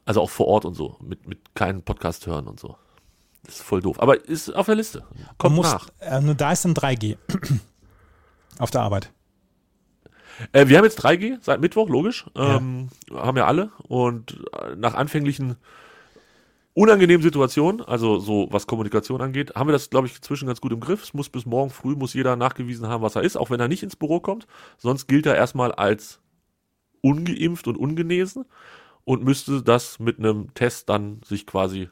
[0.04, 2.76] Also auch vor Ort und so, mit, mit keinen Podcast hören und so.
[3.42, 4.00] Das ist voll doof.
[4.00, 5.02] Aber ist auf der Liste.
[5.38, 5.88] Kommt musst, nach.
[5.98, 7.16] Äh, nur da ist dann 3G.
[8.60, 9.10] Auf der Arbeit.
[10.52, 12.26] Äh, wir haben jetzt 3G seit Mittwoch, logisch.
[12.36, 13.70] Ähm, Haben ja alle.
[13.88, 15.56] Und äh, nach anfänglichen
[16.74, 20.72] unangenehmen Situationen, also so was Kommunikation angeht, haben wir das, glaube ich, inzwischen ganz gut
[20.72, 21.02] im Griff.
[21.02, 23.66] Es muss bis morgen früh, muss jeder nachgewiesen haben, was er ist, auch wenn er
[23.66, 24.46] nicht ins Büro kommt.
[24.76, 26.20] Sonst gilt er erstmal als
[27.00, 28.44] ungeimpft und ungenesen
[29.04, 31.88] und müsste das mit einem Test dann sich quasi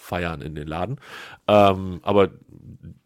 [0.00, 0.98] reinfeiern in den Laden.
[1.46, 2.30] Ähm, aber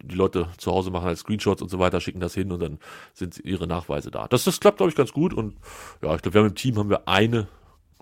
[0.03, 2.79] die Leute zu Hause machen halt Screenshots und so weiter, schicken das hin und dann
[3.13, 4.27] sind ihre Nachweise da.
[4.27, 5.55] Das, das klappt, glaube ich, ganz gut und
[6.01, 7.47] ja, ich glaube, wir haben im Team haben wir eine,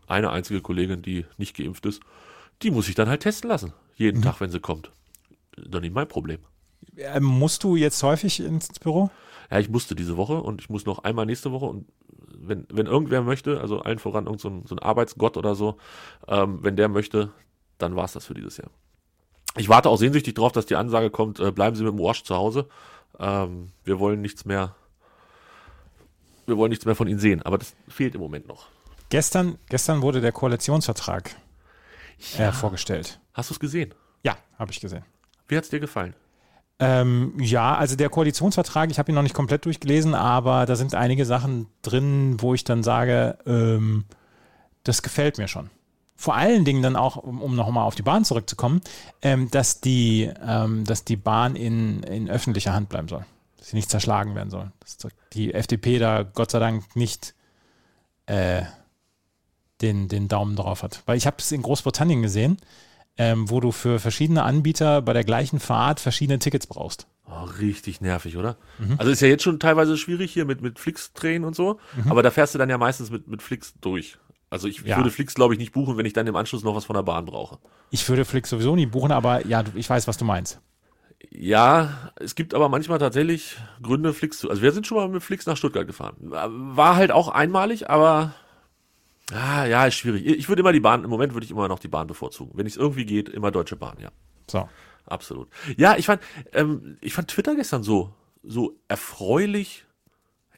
[0.07, 2.01] eine einzige Kollegin, die nicht geimpft ist.
[2.61, 3.73] Die muss ich dann halt testen lassen.
[3.95, 4.91] Jeden Tag, wenn sie kommt.
[5.57, 6.39] Doch nicht mein Problem.
[6.95, 9.09] Äh, musst du jetzt häufig ins Büro?
[9.49, 11.85] Ja, ich musste diese Woche und ich muss noch einmal nächste Woche und
[12.35, 15.77] wenn, wenn irgendwer möchte, also allen voran irgend so ein, so ein Arbeitsgott oder so,
[16.27, 17.31] ähm, wenn der möchte,
[17.77, 18.69] dann war's das für dieses Jahr.
[19.55, 22.23] Ich warte auch sehnsüchtig drauf, dass die Ansage kommt, äh, bleiben Sie mit dem Arsch
[22.23, 22.67] zu Hause.
[23.19, 24.75] Ähm, wir wollen nichts mehr,
[26.47, 28.67] wir wollen nichts mehr von Ihnen sehen, aber das fehlt im Moment noch.
[29.09, 31.35] Gestern, gestern wurde der Koalitionsvertrag
[32.37, 33.19] äh, vorgestellt.
[33.33, 33.93] Hast du es gesehen?
[34.23, 35.03] Ja, habe ich gesehen.
[35.47, 36.15] Wie hat's dir gefallen?
[36.79, 40.95] Ähm, ja, also der Koalitionsvertrag, ich habe ihn noch nicht komplett durchgelesen, aber da sind
[40.95, 44.05] einige Sachen drin, wo ich dann sage, ähm,
[44.83, 45.69] das gefällt mir schon.
[46.15, 48.81] Vor allen Dingen dann auch, um, um nochmal auf die Bahn zurückzukommen,
[49.21, 53.25] ähm, dass, die, ähm, dass die Bahn in, in öffentlicher Hand bleiben soll.
[53.57, 54.71] Dass sie nicht zerschlagen werden soll.
[54.79, 54.97] Dass
[55.33, 57.33] die FDP da Gott sei Dank nicht
[58.25, 58.63] äh,
[59.81, 61.03] den, den Daumen drauf hat.
[61.05, 62.57] Weil ich habe es in Großbritannien gesehen,
[63.17, 67.07] ähm, wo du für verschiedene Anbieter bei der gleichen Fahrt verschiedene Tickets brauchst.
[67.25, 68.57] Oh, richtig nervig, oder?
[68.97, 72.31] Also ist ja jetzt schon teilweise schwierig hier mit, mit Flix-Tränen und so, aber da
[72.31, 74.17] fährst du dann ja meistens mit, mit Flix durch.
[74.53, 74.97] Also ich, Ja.
[74.97, 77.01] würde Flix, glaube ich, nicht buchen, wenn ich dann im Anschluss noch was von der
[77.01, 77.57] Bahn brauche.
[77.89, 80.61] Ich würde Flix sowieso nie buchen, aber ja, ich weiß, was du meinst.
[81.31, 84.51] Ja, es gibt aber manchmal tatsächlich Gründe, Flix zu.
[84.51, 86.17] Also wir sind schon mal mit Flix nach Stuttgart gefahren.
[86.19, 88.33] War halt auch einmalig, aber
[89.31, 90.23] ah, ja, ist schwierig.
[90.25, 92.51] Ich würde immer die Bahn, im Moment würde ich immer noch die Bahn bevorzugen.
[92.55, 94.09] Wenn es irgendwie geht, immer Deutsche Bahn, ja.
[94.49, 94.69] So.
[95.07, 95.47] Absolut.
[95.77, 96.21] Ja, ich fand,
[96.53, 98.13] ähm, ich fand Twitter gestern so,
[98.43, 99.85] so erfreulich,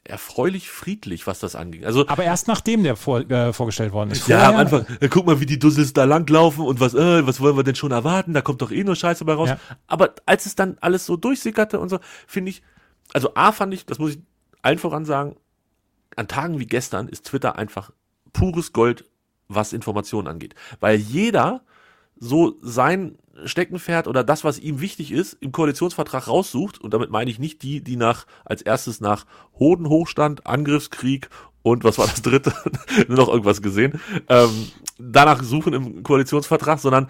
[0.06, 1.84] erfreulich friedlich, was das anging.
[1.84, 4.28] Also, Aber erst nachdem der vor, äh, vorgestellt worden ist.
[4.28, 7.40] ja, am Anfang, äh, guck mal, wie die Dussels da langlaufen und was, äh, was
[7.40, 8.32] wollen wir denn schon erwarten?
[8.32, 9.50] Da kommt doch eh nur Scheiße bei raus.
[9.50, 9.58] Ja.
[9.86, 12.62] Aber als es dann alles so durchsickerte und so, finde ich,
[13.12, 14.18] also A fand ich, das muss ich
[14.62, 15.36] allen voran sagen,
[16.16, 17.90] an Tagen wie gestern ist Twitter einfach
[18.32, 19.04] pures Gold,
[19.48, 20.54] was Informationen angeht.
[20.80, 21.62] Weil jeder
[22.18, 26.80] so sein Steckenpferd oder das, was ihm wichtig ist, im Koalitionsvertrag raussucht.
[26.80, 29.26] Und damit meine ich nicht die, die nach, als erstes nach
[29.58, 31.28] Hodenhochstand, Angriffskrieg
[31.62, 32.52] und was war das dritte?
[33.08, 34.00] Noch irgendwas gesehen.
[34.28, 37.08] Ähm, danach suchen im Koalitionsvertrag, sondern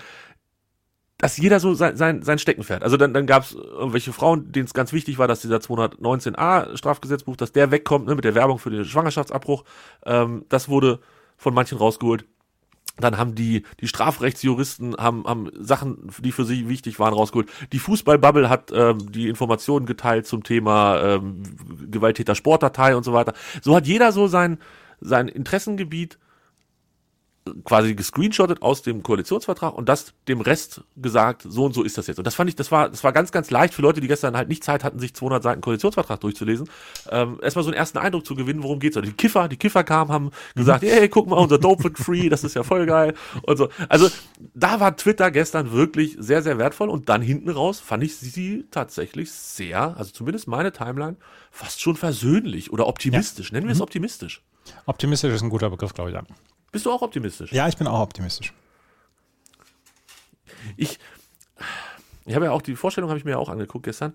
[1.19, 2.83] dass jeder so sein, sein, sein Steckenpferd.
[2.83, 6.77] Also dann, dann gab es irgendwelche Frauen, denen es ganz wichtig war, dass dieser 219a
[6.77, 9.65] Strafgesetzbuch, dass der wegkommt, ne, mit der Werbung für den Schwangerschaftsabbruch.
[10.05, 11.01] Ähm, das wurde
[11.37, 12.27] von manchen rausgeholt.
[12.99, 17.49] Dann haben die, die Strafrechtsjuristen haben, haben Sachen, die für sie wichtig waren, rausgeholt.
[17.73, 21.43] Die Fußballbubble hat ähm, die Informationen geteilt zum Thema ähm,
[21.91, 23.35] Gewalttäter Sportdatei und so weiter.
[23.63, 24.59] So hat jeder so sein,
[25.01, 26.19] sein Interessengebiet
[27.65, 32.07] quasi gescreenshottet aus dem Koalitionsvertrag und das dem Rest gesagt, so und so ist das
[32.07, 32.19] jetzt.
[32.19, 34.37] Und das fand ich, das war, das war ganz, ganz leicht für Leute, die gestern
[34.37, 36.69] halt nicht Zeit hatten, sich 200 Seiten Koalitionsvertrag durchzulesen,
[37.11, 38.97] ähm, erstmal so einen ersten Eindruck zu gewinnen, worum geht's.
[38.97, 40.89] Also die Kiffer, die Kiffer kamen, haben gesagt, mhm.
[40.89, 43.69] hey, guck mal, unser Dope wird free, das ist ja voll geil und so.
[43.89, 44.09] Also
[44.55, 48.67] da war Twitter gestern wirklich sehr, sehr wertvoll und dann hinten raus fand ich sie
[48.71, 51.17] tatsächlich sehr, also zumindest meine Timeline,
[51.51, 53.51] fast schon versöhnlich oder optimistisch.
[53.51, 53.55] Ja.
[53.55, 53.85] Nennen wir es mhm.
[53.85, 54.43] optimistisch.
[54.87, 56.17] Optimistisch ist ein guter Begriff, glaube ich.
[56.17, 56.23] Ja.
[56.77, 57.51] Bist du auch optimistisch?
[57.55, 58.53] Ja, ich bin auch optimistisch.
[60.77, 60.99] Ich,
[62.27, 64.15] ich habe ja auch die Vorstellung, habe ich mir ja auch angeguckt gestern.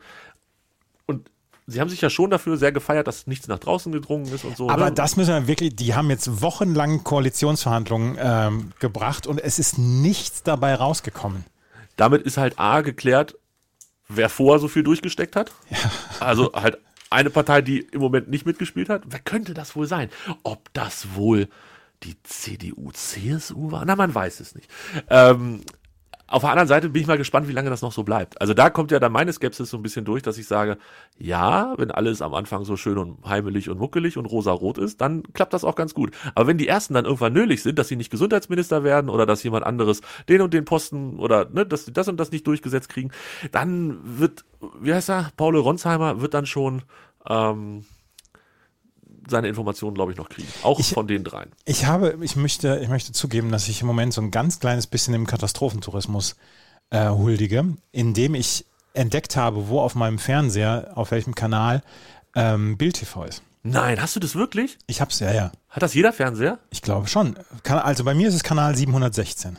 [1.07, 1.31] Und
[1.65, 4.55] sie haben sich ja schon dafür sehr gefeiert, dass nichts nach draußen gedrungen ist und
[4.55, 4.69] so.
[4.69, 4.91] Aber ne?
[4.91, 10.43] das müssen wir wirklich, die haben jetzt wochenlang Koalitionsverhandlungen ähm, gebracht und es ist nichts
[10.43, 11.45] dabei rausgekommen.
[11.95, 13.39] Damit ist halt A geklärt,
[14.07, 15.51] wer vorher so viel durchgesteckt hat.
[15.71, 15.77] Ja.
[16.19, 16.77] Also halt
[17.09, 19.01] eine Partei, die im Moment nicht mitgespielt hat.
[19.07, 20.11] Wer könnte das wohl sein?
[20.43, 21.47] Ob das wohl
[22.03, 23.85] die CDU, CSU war?
[23.85, 24.69] Na, man weiß es nicht.
[25.09, 25.61] Ähm,
[26.31, 28.39] auf der anderen Seite bin ich mal gespannt, wie lange das noch so bleibt.
[28.39, 30.77] Also da kommt ja dann meine Skepsis so ein bisschen durch, dass ich sage,
[31.17, 35.23] ja, wenn alles am Anfang so schön und heimelig und muckelig und rosa-rot ist, dann
[35.33, 36.11] klappt das auch ganz gut.
[36.33, 39.43] Aber wenn die ersten dann irgendwann nölig sind, dass sie nicht Gesundheitsminister werden oder dass
[39.43, 42.87] jemand anderes den und den Posten oder ne, dass sie das und das nicht durchgesetzt
[42.87, 43.11] kriegen,
[43.51, 44.45] dann wird,
[44.79, 46.83] wie heißt er, Paul Ronsheimer wird dann schon
[47.27, 47.83] ähm,
[49.29, 50.47] seine Informationen, glaube ich, noch kriegen.
[50.63, 51.51] Auch ich, von den dreien.
[51.65, 54.87] Ich habe, ich möchte, ich möchte zugeben, dass ich im Moment so ein ganz kleines
[54.87, 56.35] bisschen im Katastrophentourismus
[56.89, 61.81] äh, huldige, indem ich entdeckt habe, wo auf meinem Fernseher, auf welchem Kanal
[62.35, 63.41] ähm, Bild TV ist.
[63.63, 64.77] Nein, hast du das wirklich?
[64.87, 65.51] Ich hab's, ja, ja.
[65.69, 66.59] Hat das jeder Fernseher?
[66.71, 67.37] Ich glaube schon.
[67.63, 69.57] Also bei mir ist es Kanal 716.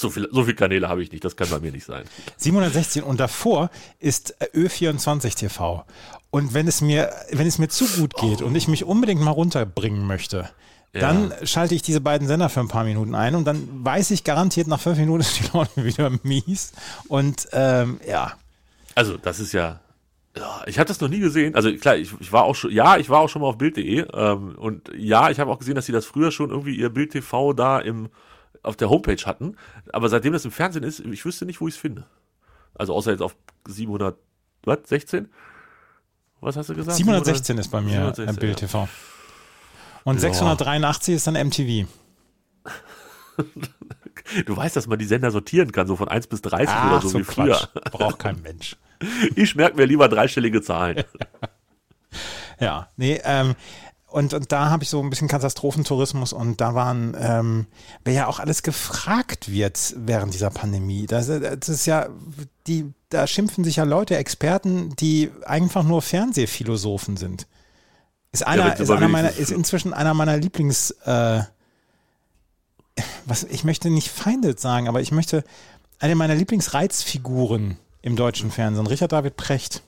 [0.00, 2.04] So viele so viel Kanäle habe ich nicht, das kann bei mir nicht sein.
[2.38, 5.84] 716 und davor ist Ö24 TV.
[6.30, 8.46] Und wenn es mir, wenn es mir zu gut geht oh.
[8.46, 10.48] und ich mich unbedingt mal runterbringen möchte,
[10.94, 11.00] ja.
[11.00, 14.24] dann schalte ich diese beiden Sender für ein paar Minuten ein und dann weiß ich
[14.24, 16.72] garantiert nach fünf Minuten ist die Laune wieder mies.
[17.08, 18.32] Und ähm, ja.
[18.94, 19.80] Also das ist ja,
[20.34, 21.54] ja ich hatte das noch nie gesehen.
[21.54, 24.06] Also klar, ich, ich war auch schon, ja, ich war auch schon mal auf Bild.de
[24.14, 27.12] ähm, und ja, ich habe auch gesehen, dass sie das früher schon irgendwie ihr Bild
[27.12, 28.08] TV da im
[28.62, 29.56] auf der Homepage hatten.
[29.92, 32.06] Aber seitdem das im Fernsehen ist, ich wüsste nicht, wo ich es finde.
[32.74, 34.16] Also außer jetzt auf 700,
[34.64, 35.28] was, 16?
[36.40, 36.96] Was hast du gesagt?
[36.96, 38.88] 716 ist bei mir 716, im Bild TV.
[40.04, 40.20] Und ja.
[40.20, 41.88] 683 ist dann MTV.
[44.46, 47.00] Du weißt, dass man die Sender sortieren kann, so von 1 bis 30 Ach, oder
[47.00, 47.66] so, so wie Quatsch.
[47.72, 47.82] früher.
[47.90, 48.76] Braucht kein Mensch.
[49.34, 51.04] Ich merke mir lieber dreistellige Zahlen.
[52.60, 53.54] ja, nee, ähm,
[54.10, 57.66] und, und da habe ich so ein bisschen Katastrophentourismus und da waren, ähm,
[58.04, 61.06] wer ja auch alles gefragt wird während dieser Pandemie.
[61.06, 62.08] Das, das ist ja,
[62.66, 67.46] die, da schimpfen sich ja Leute, Experten, die einfach nur Fernsehphilosophen sind.
[68.32, 71.42] Ist einer, ja, ist einer meiner, ist inzwischen einer meiner Lieblings, äh,
[73.24, 75.44] was, ich möchte nicht Feinde sagen, aber ich möchte
[75.98, 79.82] eine meiner Lieblingsreizfiguren im deutschen Fernsehen, Richard David Precht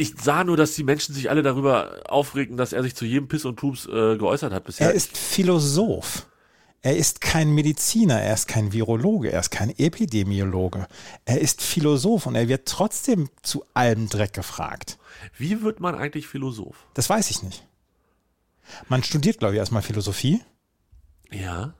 [0.00, 3.28] ich sah nur, dass die Menschen sich alle darüber aufregen, dass er sich zu jedem
[3.28, 4.88] Piss und Pups äh, geäußert hat bisher.
[4.88, 6.26] Er ist Philosoph.
[6.82, 10.88] Er ist kein Mediziner, er ist kein Virologe, er ist kein Epidemiologe.
[11.26, 14.98] Er ist Philosoph und er wird trotzdem zu allem Dreck gefragt.
[15.36, 16.86] Wie wird man eigentlich Philosoph?
[16.94, 17.66] Das weiß ich nicht.
[18.88, 20.40] Man studiert, glaube ich, erstmal Philosophie.
[21.30, 21.74] Ja.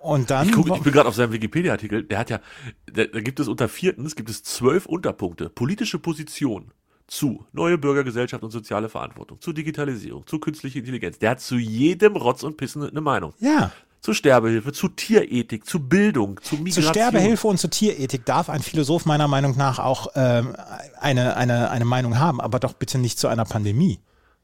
[0.00, 0.48] Und dann.
[0.48, 2.40] Ich, guck, ich bin gerade auf seinem Wikipedia-Artikel, der hat ja,
[2.86, 5.50] da, da gibt es unter viertens, gibt es zwölf Unterpunkte.
[5.50, 6.72] Politische Position
[7.08, 11.18] zu neue Bürgergesellschaft und soziale Verantwortung, zu Digitalisierung, zu künstlicher Intelligenz.
[11.18, 13.32] Der hat zu jedem Rotz und Pissen eine Meinung.
[13.40, 13.72] Ja.
[14.00, 16.84] Zu Sterbehilfe, zu Tierethik, zu Bildung, zu Migration.
[16.84, 20.54] Zu Sterbehilfe und zu Tierethik darf ein Philosoph meiner Meinung nach auch ähm,
[21.00, 23.98] eine, eine, eine Meinung haben, aber doch bitte nicht zu einer Pandemie.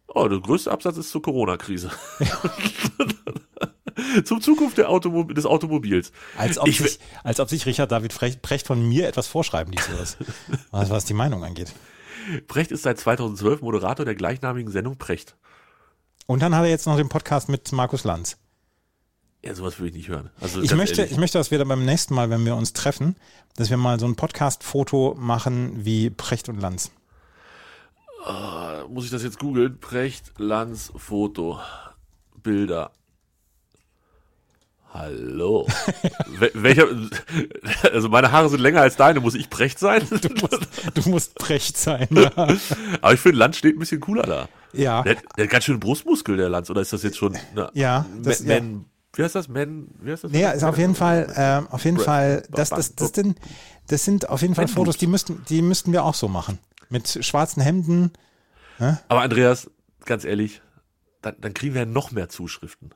[0.09, 1.90] Oh, der größte Absatz ist zur Corona-Krise.
[2.18, 2.27] Ja.
[4.24, 6.12] Zum Zukunft Automob des Automobils.
[6.37, 10.16] Als ob, ich, sich, als ob sich Richard David Precht von mir etwas vorschreiben ließ,
[10.70, 11.72] was, was die Meinung angeht.
[12.47, 15.37] Precht ist seit 2012 Moderator der gleichnamigen Sendung Precht.
[16.27, 18.39] Und dann hat er jetzt noch den Podcast mit Markus Lanz.
[19.45, 20.31] Ja, sowas will ich nicht hören.
[20.41, 21.13] Also Ich möchte, ehrlich.
[21.13, 23.17] ich möchte, dass wir dann beim nächsten Mal, wenn wir uns treffen,
[23.57, 26.91] dass wir mal so ein Podcast-Foto machen wie Precht und Lanz.
[28.89, 29.79] muss ich das jetzt googeln?
[29.81, 31.61] Precht, Lanz, Foto,
[32.43, 32.93] Bilder.
[34.95, 35.67] Hallo.
[36.39, 36.87] Wel welcher,
[37.93, 40.07] also meine Haare sind länger als deine, muss ich Precht sein?
[40.95, 42.07] Du musst Precht sein.
[42.13, 42.31] Ja.
[43.03, 44.49] Aber ich finde, Lanz steht ein bisschen cooler da.
[44.73, 45.03] ja.
[45.03, 48.07] Der, der hat ganz schön Brustmuskel, der Lanz, oder ist das jetzt schon, na, Ja,
[48.23, 48.85] das- Man, Man,
[49.17, 49.49] wie heißt das?
[49.49, 50.31] Man, wie heißt das?
[50.33, 52.07] Nee, ist auf jeden Fall, ähm, auf jeden Brett.
[52.07, 53.39] Fall, das, das, das, sind,
[53.89, 56.61] das sind auf jeden Fall Fotos, die müssten, die müssten wir auch so machen.
[56.89, 58.13] Mit schwarzen Hemden.
[59.09, 59.69] Aber Andreas,
[60.05, 60.63] ganz ehrlich,
[61.21, 62.91] dann, dann kriegen wir ja noch mehr Zuschriften.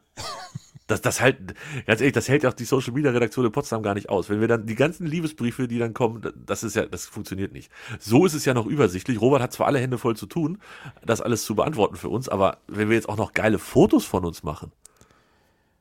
[0.89, 1.55] Das, das halt,
[1.87, 4.31] ganz ehrlich, das hält ja auch die Social Media Redaktion in Potsdam gar nicht aus.
[4.31, 7.71] Wenn wir dann die ganzen Liebesbriefe, die dann kommen, das ist ja, das funktioniert nicht.
[8.01, 9.21] So ist es ja noch übersichtlich.
[9.21, 10.59] Robert hat zwar alle Hände voll zu tun,
[11.05, 14.25] das alles zu beantworten für uns, aber wenn wir jetzt auch noch geile Fotos von
[14.25, 14.73] uns machen,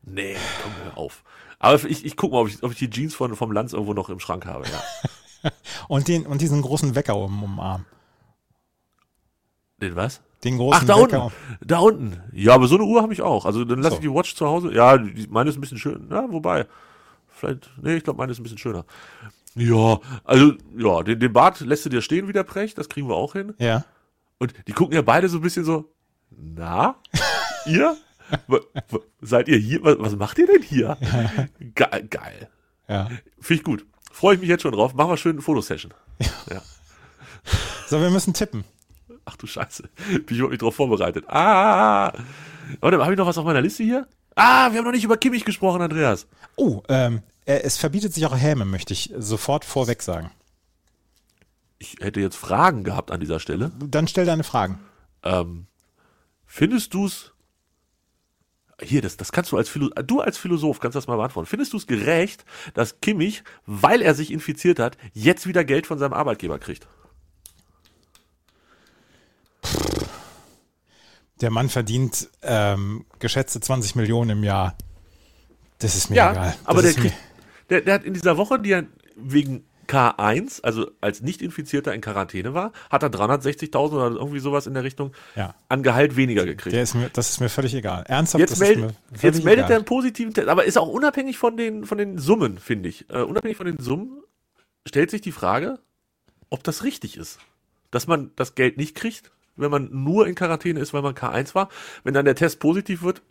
[0.04, 1.24] nee, komm hör auf.
[1.58, 3.93] Aber ich, ich guck mal, ob ich, ob ich die Jeans von, vom Lanz irgendwo
[3.93, 5.52] noch im Schrank habe, ja.
[5.88, 7.86] Und, den, und diesen großen Wecker um, um den Arm.
[9.80, 10.22] Den was?
[10.43, 11.23] Den großen Ach, da Wecker.
[11.26, 11.36] unten.
[11.65, 12.21] Da unten.
[12.32, 13.45] Ja, aber so eine Uhr habe ich auch.
[13.45, 14.02] Also dann lasse So.
[14.02, 14.71] ich die Watch zu Hause.
[14.73, 16.08] Ja, die, meine ist ein bisschen schön.
[16.12, 16.67] Ja, wobei.
[17.30, 18.86] Vielleicht, nee, ich glaube, meine ist ein bisschen schöner.
[19.56, 23.08] Ja, also, ja, den, den Bart lässt du dir stehen wie der Precht, das kriegen
[23.08, 23.56] wir auch hin.
[23.58, 23.84] Ja.
[24.38, 25.91] Und die gucken ja beide so ein bisschen so,
[26.30, 26.95] na,
[27.65, 27.97] ihr?
[29.21, 29.80] Seid ihr hier?
[29.84, 30.97] Was, macht ihr denn hier?
[31.60, 32.50] Ge geil.
[32.88, 33.06] ja.
[33.39, 33.86] Finde ich gut.
[34.12, 34.93] Freue ich mich jetzt schon drauf.
[34.93, 35.93] Machen wir schön eine Fotosession.
[36.52, 36.62] Ja.
[37.88, 38.65] So, wir müssen tippen.
[39.28, 39.84] Ach du Scheiße.
[40.08, 41.26] Bin ich überhaupt nicht drauf vorbereitet.
[41.28, 42.13] Ah.
[42.80, 44.08] Warte, habe ich noch was auf meiner Liste hier?
[44.36, 46.28] Ah, wir haben noch nicht über Kimmich gesprochen, Andreas.
[46.56, 50.32] Oh, ähm, äh, es verbietet sich auch Häme, möchte ich sofort vorweg sagen.
[51.78, 53.72] Ich hätte jetzt Fragen gehabt an dieser Stelle.
[53.80, 54.80] Dann stell deine Fragen.
[55.24, 55.68] Ähm,
[56.46, 57.34] findest du's
[58.82, 61.48] hier, das, das kannst du als Philo du als Philosoph kannst das mal beantworten.
[61.48, 65.98] Findest du es gerecht, dass Kimmich, weil er sich infiziert hat, jetzt wieder Geld von
[65.98, 66.88] seinem Arbeitgeber kriegt?
[71.41, 74.76] Der Mann verdient ähm, geschätzte 20 Millionen im Jahr.
[75.80, 76.56] Das ist mir egal.
[76.63, 77.21] aber das der, ist mir, kriegt,
[77.69, 82.54] der, der hat in dieser Woche, die er wegen K1, also als Nicht-Infizierter in Quarantäne
[82.54, 85.56] war, hat er 360.000 oder irgendwie sowas in der Richtung Ja.
[85.69, 86.76] an Gehalt weniger gekriegt.
[86.76, 88.04] der ist mir, das ist mir völlig egal.
[88.08, 89.76] Ernsthaft, Jetzt, meld, jetzt meldet er egal.
[89.78, 93.10] einen positiven Test, aber ist auch unabhängig von den, von den Summen, finde ich.
[93.10, 94.23] Äh, unabhängig von den Summen
[94.86, 95.80] stellt sich die Frage,
[96.50, 97.39] ob das richtig ist.
[97.89, 101.56] Dass man das Geld nicht kriegt, wenn man nur in Quarantäne ist, weil man K1
[101.56, 101.70] war.
[102.04, 103.22] Wenn dann der Test positiv wird,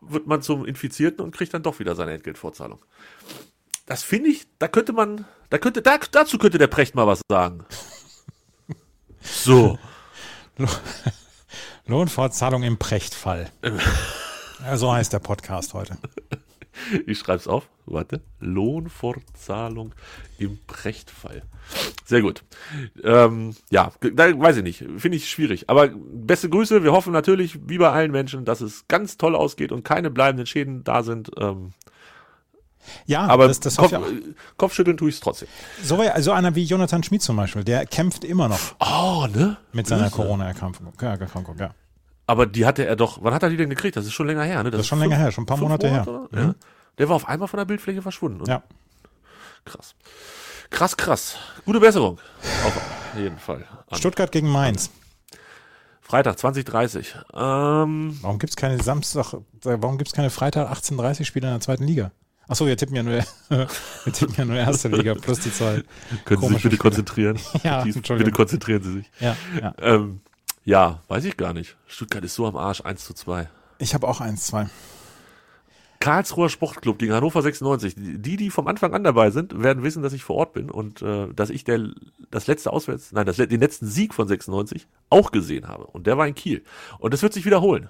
[0.00, 2.78] wird man zum Infizierten und kriegt dann doch wieder seine Entgeltvorzahlung.
[3.86, 7.20] Das finde ich, da könnte man, da könnte, da, dazu könnte der Precht mal was
[7.30, 7.64] sagen.
[9.26, 9.78] So.
[11.86, 13.50] Lohnfortzahlung im Prechtfall.
[14.74, 15.96] so heißt der Podcast heute.
[17.06, 17.66] Ich schreib's auf.
[17.86, 18.22] Warte.
[18.40, 19.94] Lohnfortzahlung
[20.38, 21.42] im Prechtfall.
[22.04, 22.42] Sehr gut.
[23.02, 24.78] Ähm, ja, da weiß ich nicht.
[24.98, 25.68] Finde ich schwierig.
[25.68, 26.82] Aber beste Grüße.
[26.82, 30.46] Wir hoffen natürlich, wie bei allen Menschen, dass es ganz toll ausgeht und keine bleibenden
[30.46, 31.30] Schäden da sind.
[31.38, 31.72] Ähm,
[33.06, 34.02] Ja, aber das, das Kopf, auch.
[34.56, 35.48] Kopfschütteln tue ich es trotzdem.
[35.82, 39.56] So, so einer wie Jonathan Schmid zum Beispiel, der kämpft immer noch Oh, ne?
[39.72, 40.10] mit seiner.
[40.10, 40.92] Corona-Erkrankung.
[41.00, 41.16] Ja,
[41.58, 41.74] ja.
[42.26, 43.96] Aber die hatte er doch, wann hat er die denn gekriegt?
[43.96, 44.70] Das ist schon länger her, ne?
[44.70, 46.08] Das ist schon länger her, schon ein paar fünf Monate her.
[46.08, 46.28] oder?
[46.32, 46.54] Ja.
[46.98, 48.40] Der war auf einmal von der Bildfläche verschwunden.
[48.40, 48.62] Und Ja.
[49.64, 49.94] Krass.
[50.70, 51.36] Krass, krass.
[51.64, 52.18] Gute Besserung.
[52.66, 52.80] Auf
[53.16, 53.64] jeden Fall.
[53.88, 54.90] An Stuttgart gegen Mainz.
[56.00, 57.14] Freitag 2030.
[57.32, 61.60] Ähm, Warum gibt es keine Samstag, warum gibt es keine Freitag 18.30 Spiele in der
[61.60, 62.10] zweiten Liga?
[62.46, 65.82] Achso, wir tippen ja nur, wir tippen ja nur erste Liga plus die zwei.
[66.26, 66.76] können Sie sich bitte Spiele.
[66.76, 67.38] konzentrieren?
[67.62, 69.10] Ja, Dies- bitte konzentrieren Sie sich.
[69.18, 69.74] Ja, ja.
[69.78, 70.20] Ähm,
[70.64, 71.74] ja, weiß ich gar nicht.
[71.86, 73.48] Stuttgart ist so am Arsch, 1 zu 2.
[73.78, 74.68] Ich habe auch 1-2.
[76.04, 77.94] Karlsruher Sportclub gegen Hannover 96.
[77.96, 81.00] Die, die vom Anfang an dabei sind, werden wissen, dass ich vor Ort bin und
[81.00, 81.92] äh, dass ich der,
[82.30, 85.86] das letzte Auswärts, nein, das, den letzten Sieg von 96 auch gesehen habe.
[85.86, 86.62] Und der war in Kiel.
[86.98, 87.88] Und das wird sich wiederholen.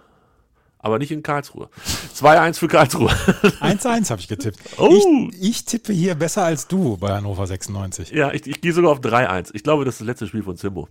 [0.79, 1.69] Aber nicht in Karlsruhe.
[2.15, 3.09] 2-1 für Karlsruhe.
[3.61, 4.61] 1-1 habe ich getippt.
[4.79, 5.29] Oh.
[5.33, 8.11] Ich, ich tippe hier besser als du bei Hannover 96.
[8.11, 9.51] ja, ich, ich gehe sogar auf 3-1.
[9.55, 10.89] Ich glaube, das ist das letzte Spiel von Simbo.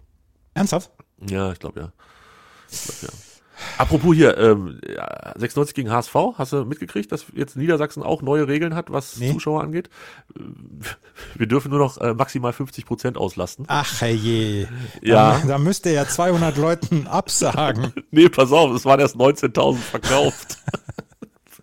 [0.55, 0.91] Ernsthaft?
[1.29, 1.93] Ja, ich glaube ja.
[2.69, 3.17] Ich glaub, ja.
[3.77, 8.47] Apropos hier, ähm, ja, 96 gegen HSV, hast du mitgekriegt, dass jetzt Niedersachsen auch neue
[8.47, 9.31] Regeln hat, was Nee.
[9.31, 9.89] Zuschauer angeht?
[10.37, 10.41] Äh,
[11.35, 13.65] Wir dürfen nur noch äh, maximal 50 Prozent auslasten.
[13.67, 14.67] Ach je.
[15.01, 15.39] Ja.
[15.41, 17.93] Da, da müsste ja 200 Leuten absagen.
[18.11, 20.57] Nee, pass auf, es waren erst 19.000 verkauft.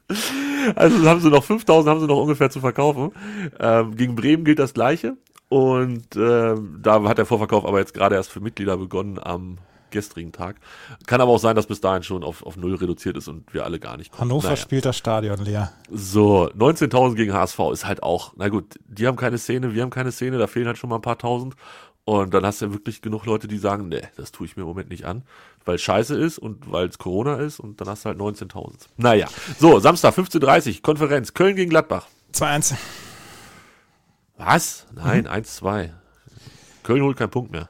[0.74, 3.12] also haben sie noch 5.000 haben sie noch ungefähr zu verkaufen.
[3.58, 5.16] Ähm, gegen Bremen gilt das Gleiche.
[5.48, 9.58] Und ähm, da hat der Vorverkauf aber jetzt gerade erst für Mitglieder begonnen am
[9.90, 10.57] gestrigen Tag.
[11.07, 13.64] Kann aber auch sein, dass bis dahin schon auf, auf Null reduziert ist und wir
[13.64, 14.22] alle gar nicht kommen.
[14.31, 14.57] Hannover Naja.
[14.57, 15.72] spielt das Stadion leer.
[15.90, 19.90] So, 19.000 gegen HSV ist halt auch, na gut, die haben keine Szene, wir haben
[19.90, 21.55] keine Szene, da fehlen halt schon mal ein paar tausend.
[22.05, 24.62] Und dann hast du ja wirklich genug Leute, die sagen, nee, das tue ich mir
[24.62, 25.22] im Moment nicht an,
[25.64, 28.72] weil es scheiße ist und weil es Corona ist und dann hast du halt 19.000.
[28.96, 32.07] Naja, so, Samstag 15.30 Uhr, Konferenz, Köln gegen Gladbach.
[32.35, 32.74] 2-1.
[34.38, 34.87] Was?
[34.94, 35.90] Nein, 1-2.
[36.83, 37.68] Köln holt keinen Punkt mehr.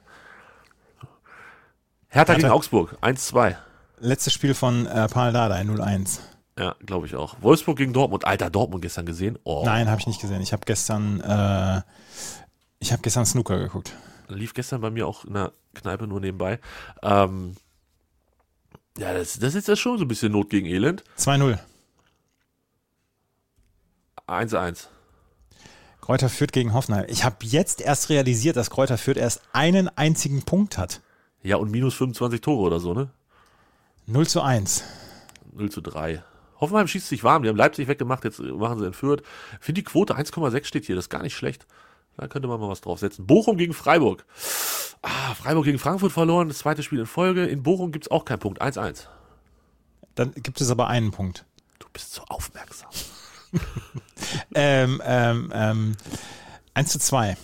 [2.10, 2.56] Hertha, gegen Hertha.
[2.56, 3.56] Augsburg, 1-2.
[4.00, 6.18] Letztes Spiel von äh, Paul Dardai, 0-1.
[6.58, 7.36] Ja, glaube ich auch.
[7.40, 8.24] Wolfsburg gegen Dortmund.
[8.24, 9.38] Alter, Dortmund gestern gesehen.
[9.44, 10.42] Oh, Nein, habe ich nicht gesehen.
[10.42, 11.82] Ich habe gestern, äh,
[12.80, 13.94] ich habe gestern Snooker geguckt.
[14.28, 16.58] lief gestern bei mir auch in der Kneipe nur nebenbei.
[17.02, 17.56] Ähm,
[18.98, 21.04] ja, das, das ist ja schon so ein bisschen Not gegen Elend.
[21.16, 21.58] 2-0.
[24.26, 24.86] 1-1.
[26.00, 27.06] Kräuter Fürth gegen Hoffenheim.
[27.08, 31.00] Ich habe jetzt erst realisiert, dass Kräuter Fürth erst einen einzigen Punkt hat.
[31.42, 33.10] Ja, und minus 25 Tore oder so, ne?
[34.06, 34.84] 0 zu 1.
[35.52, 36.22] 0 zu 3.
[36.60, 37.42] Hoffenheim schießt sich warm.
[37.42, 39.22] Die haben Leipzig weggemacht, jetzt machen sie entführt.
[39.60, 40.96] Finde die Quote 1,6 steht hier.
[40.96, 41.66] Das ist gar nicht schlecht.
[42.16, 43.26] Da könnte man mal was draufsetzen.
[43.26, 44.26] Bochum gegen Freiburg.
[45.00, 46.48] Ah, Freiburg gegen Frankfurt verloren.
[46.48, 47.46] Das zweite Spiel in Folge.
[47.46, 48.60] In Bochum gibt's auch keinen Punkt.
[48.60, 49.06] 1-1.
[50.14, 51.46] Dann gibt es aber einen Punkt.
[51.78, 52.90] Du bist so aufmerksam.
[54.54, 55.96] Ähm, ähm, ähm,
[56.74, 57.36] 1 zu 2.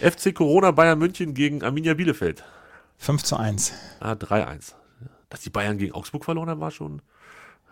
[0.00, 2.44] FC Corona Bayern München gegen Arminia Bielefeld.
[2.98, 3.72] 5 zu 1.
[4.00, 4.72] Ah, 3-1.
[5.30, 7.02] Dass die Bayern gegen Augsburg verloren haben, war schon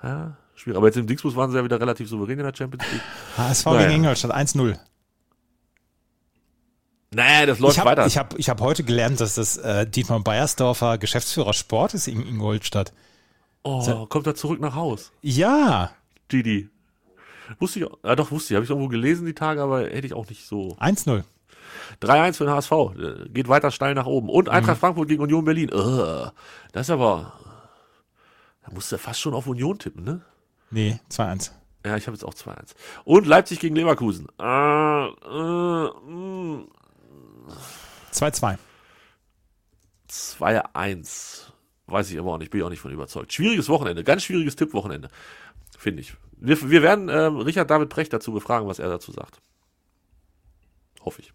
[0.03, 0.77] ja, schwierig.
[0.77, 3.03] Aber jetzt im Dingsbus waren sie ja wieder relativ souverän in der Champions League.
[3.37, 3.83] HSV Naja.
[3.89, 4.79] gegen Ingolstadt 1-0.
[7.15, 8.07] Nee, das läuft Ich habe weiter.
[8.07, 12.21] ich hab, ich hab heute gelernt, dass das äh, Dietmar Beiersdorfer Geschäftsführer Sport ist in
[12.27, 12.93] Ingolstadt.
[13.63, 15.13] oh, kommt er zurück nach Haus.
[15.23, 15.93] Ja,
[16.31, 16.69] Didi.
[17.59, 20.07] Wusste ich, auch- ja doch, wusste ich, habe ich irgendwo gelesen die Tage, aber hätte
[20.07, 20.77] ich auch nicht so.
[20.81, 21.23] 1-0.
[22.01, 24.29] 3-1 für den HSV, äh, geht weiter steil nach oben.
[24.29, 25.69] Und Eintracht Frankfurt gegen Union Berlin.
[25.69, 26.31] Äh,
[26.73, 27.33] das ist aber,
[28.65, 30.23] da musst du fast schon auf Union tippen, ne?
[30.71, 31.53] Nee, 2-1.
[31.85, 32.75] Ja, ich habe jetzt auch 2-1.
[33.05, 34.27] Und Leipzig gegen Leverkusen.
[34.41, 36.65] Äh, äh, mh,
[38.13, 38.59] 2-2.
[40.11, 41.43] 2-1.
[41.87, 43.33] Weiß ich aber auch nicht, bin ich auch nicht von überzeugt.
[43.33, 45.09] Schwieriges Wochenende, ganz schwieriges Tippwochenende,
[45.79, 46.15] finde ich.
[46.39, 49.41] Wir, wir werden ähm, Richard David Precht dazu befragen, was er dazu sagt.
[51.01, 51.33] Hoffe ich,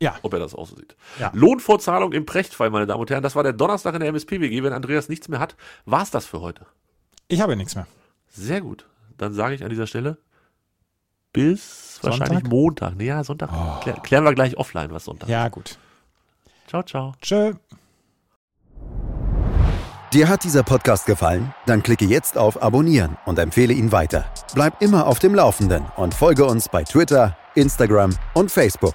[0.00, 0.96] Ja, ob er das auch so sieht.
[1.18, 1.30] Ja.
[1.34, 3.22] Lohnfortzahlung im Prechtfall, meine Damen und Herren.
[3.22, 4.62] Das war der Donnerstag in der MSPWG.
[4.62, 5.56] Wenn Andreas nichts mehr hat,
[5.86, 6.66] war's das für heute.
[7.26, 7.86] ich habe nichts mehr.
[8.28, 8.86] Sehr gut.
[9.16, 10.18] Dann sage ich an dieser Stelle
[11.32, 12.20] bis Sonntag?
[12.20, 12.94] wahrscheinlich Montag.
[12.96, 13.50] Nee, ja, Sonntag.
[13.82, 15.28] Klär, klären wir gleich offline, was Sonntag.
[15.28, 15.78] Ja, gut.
[16.68, 17.14] Ciao, ciao.
[17.20, 17.54] Tschö.
[20.12, 21.52] Dir hat dieser Podcast gefallen?
[21.66, 24.24] Dann klicke jetzt auf Abonnieren und empfehle ihn weiter.
[24.54, 28.94] Bleib immer auf dem Laufenden und folge uns bei Twitter, Instagram und Facebook.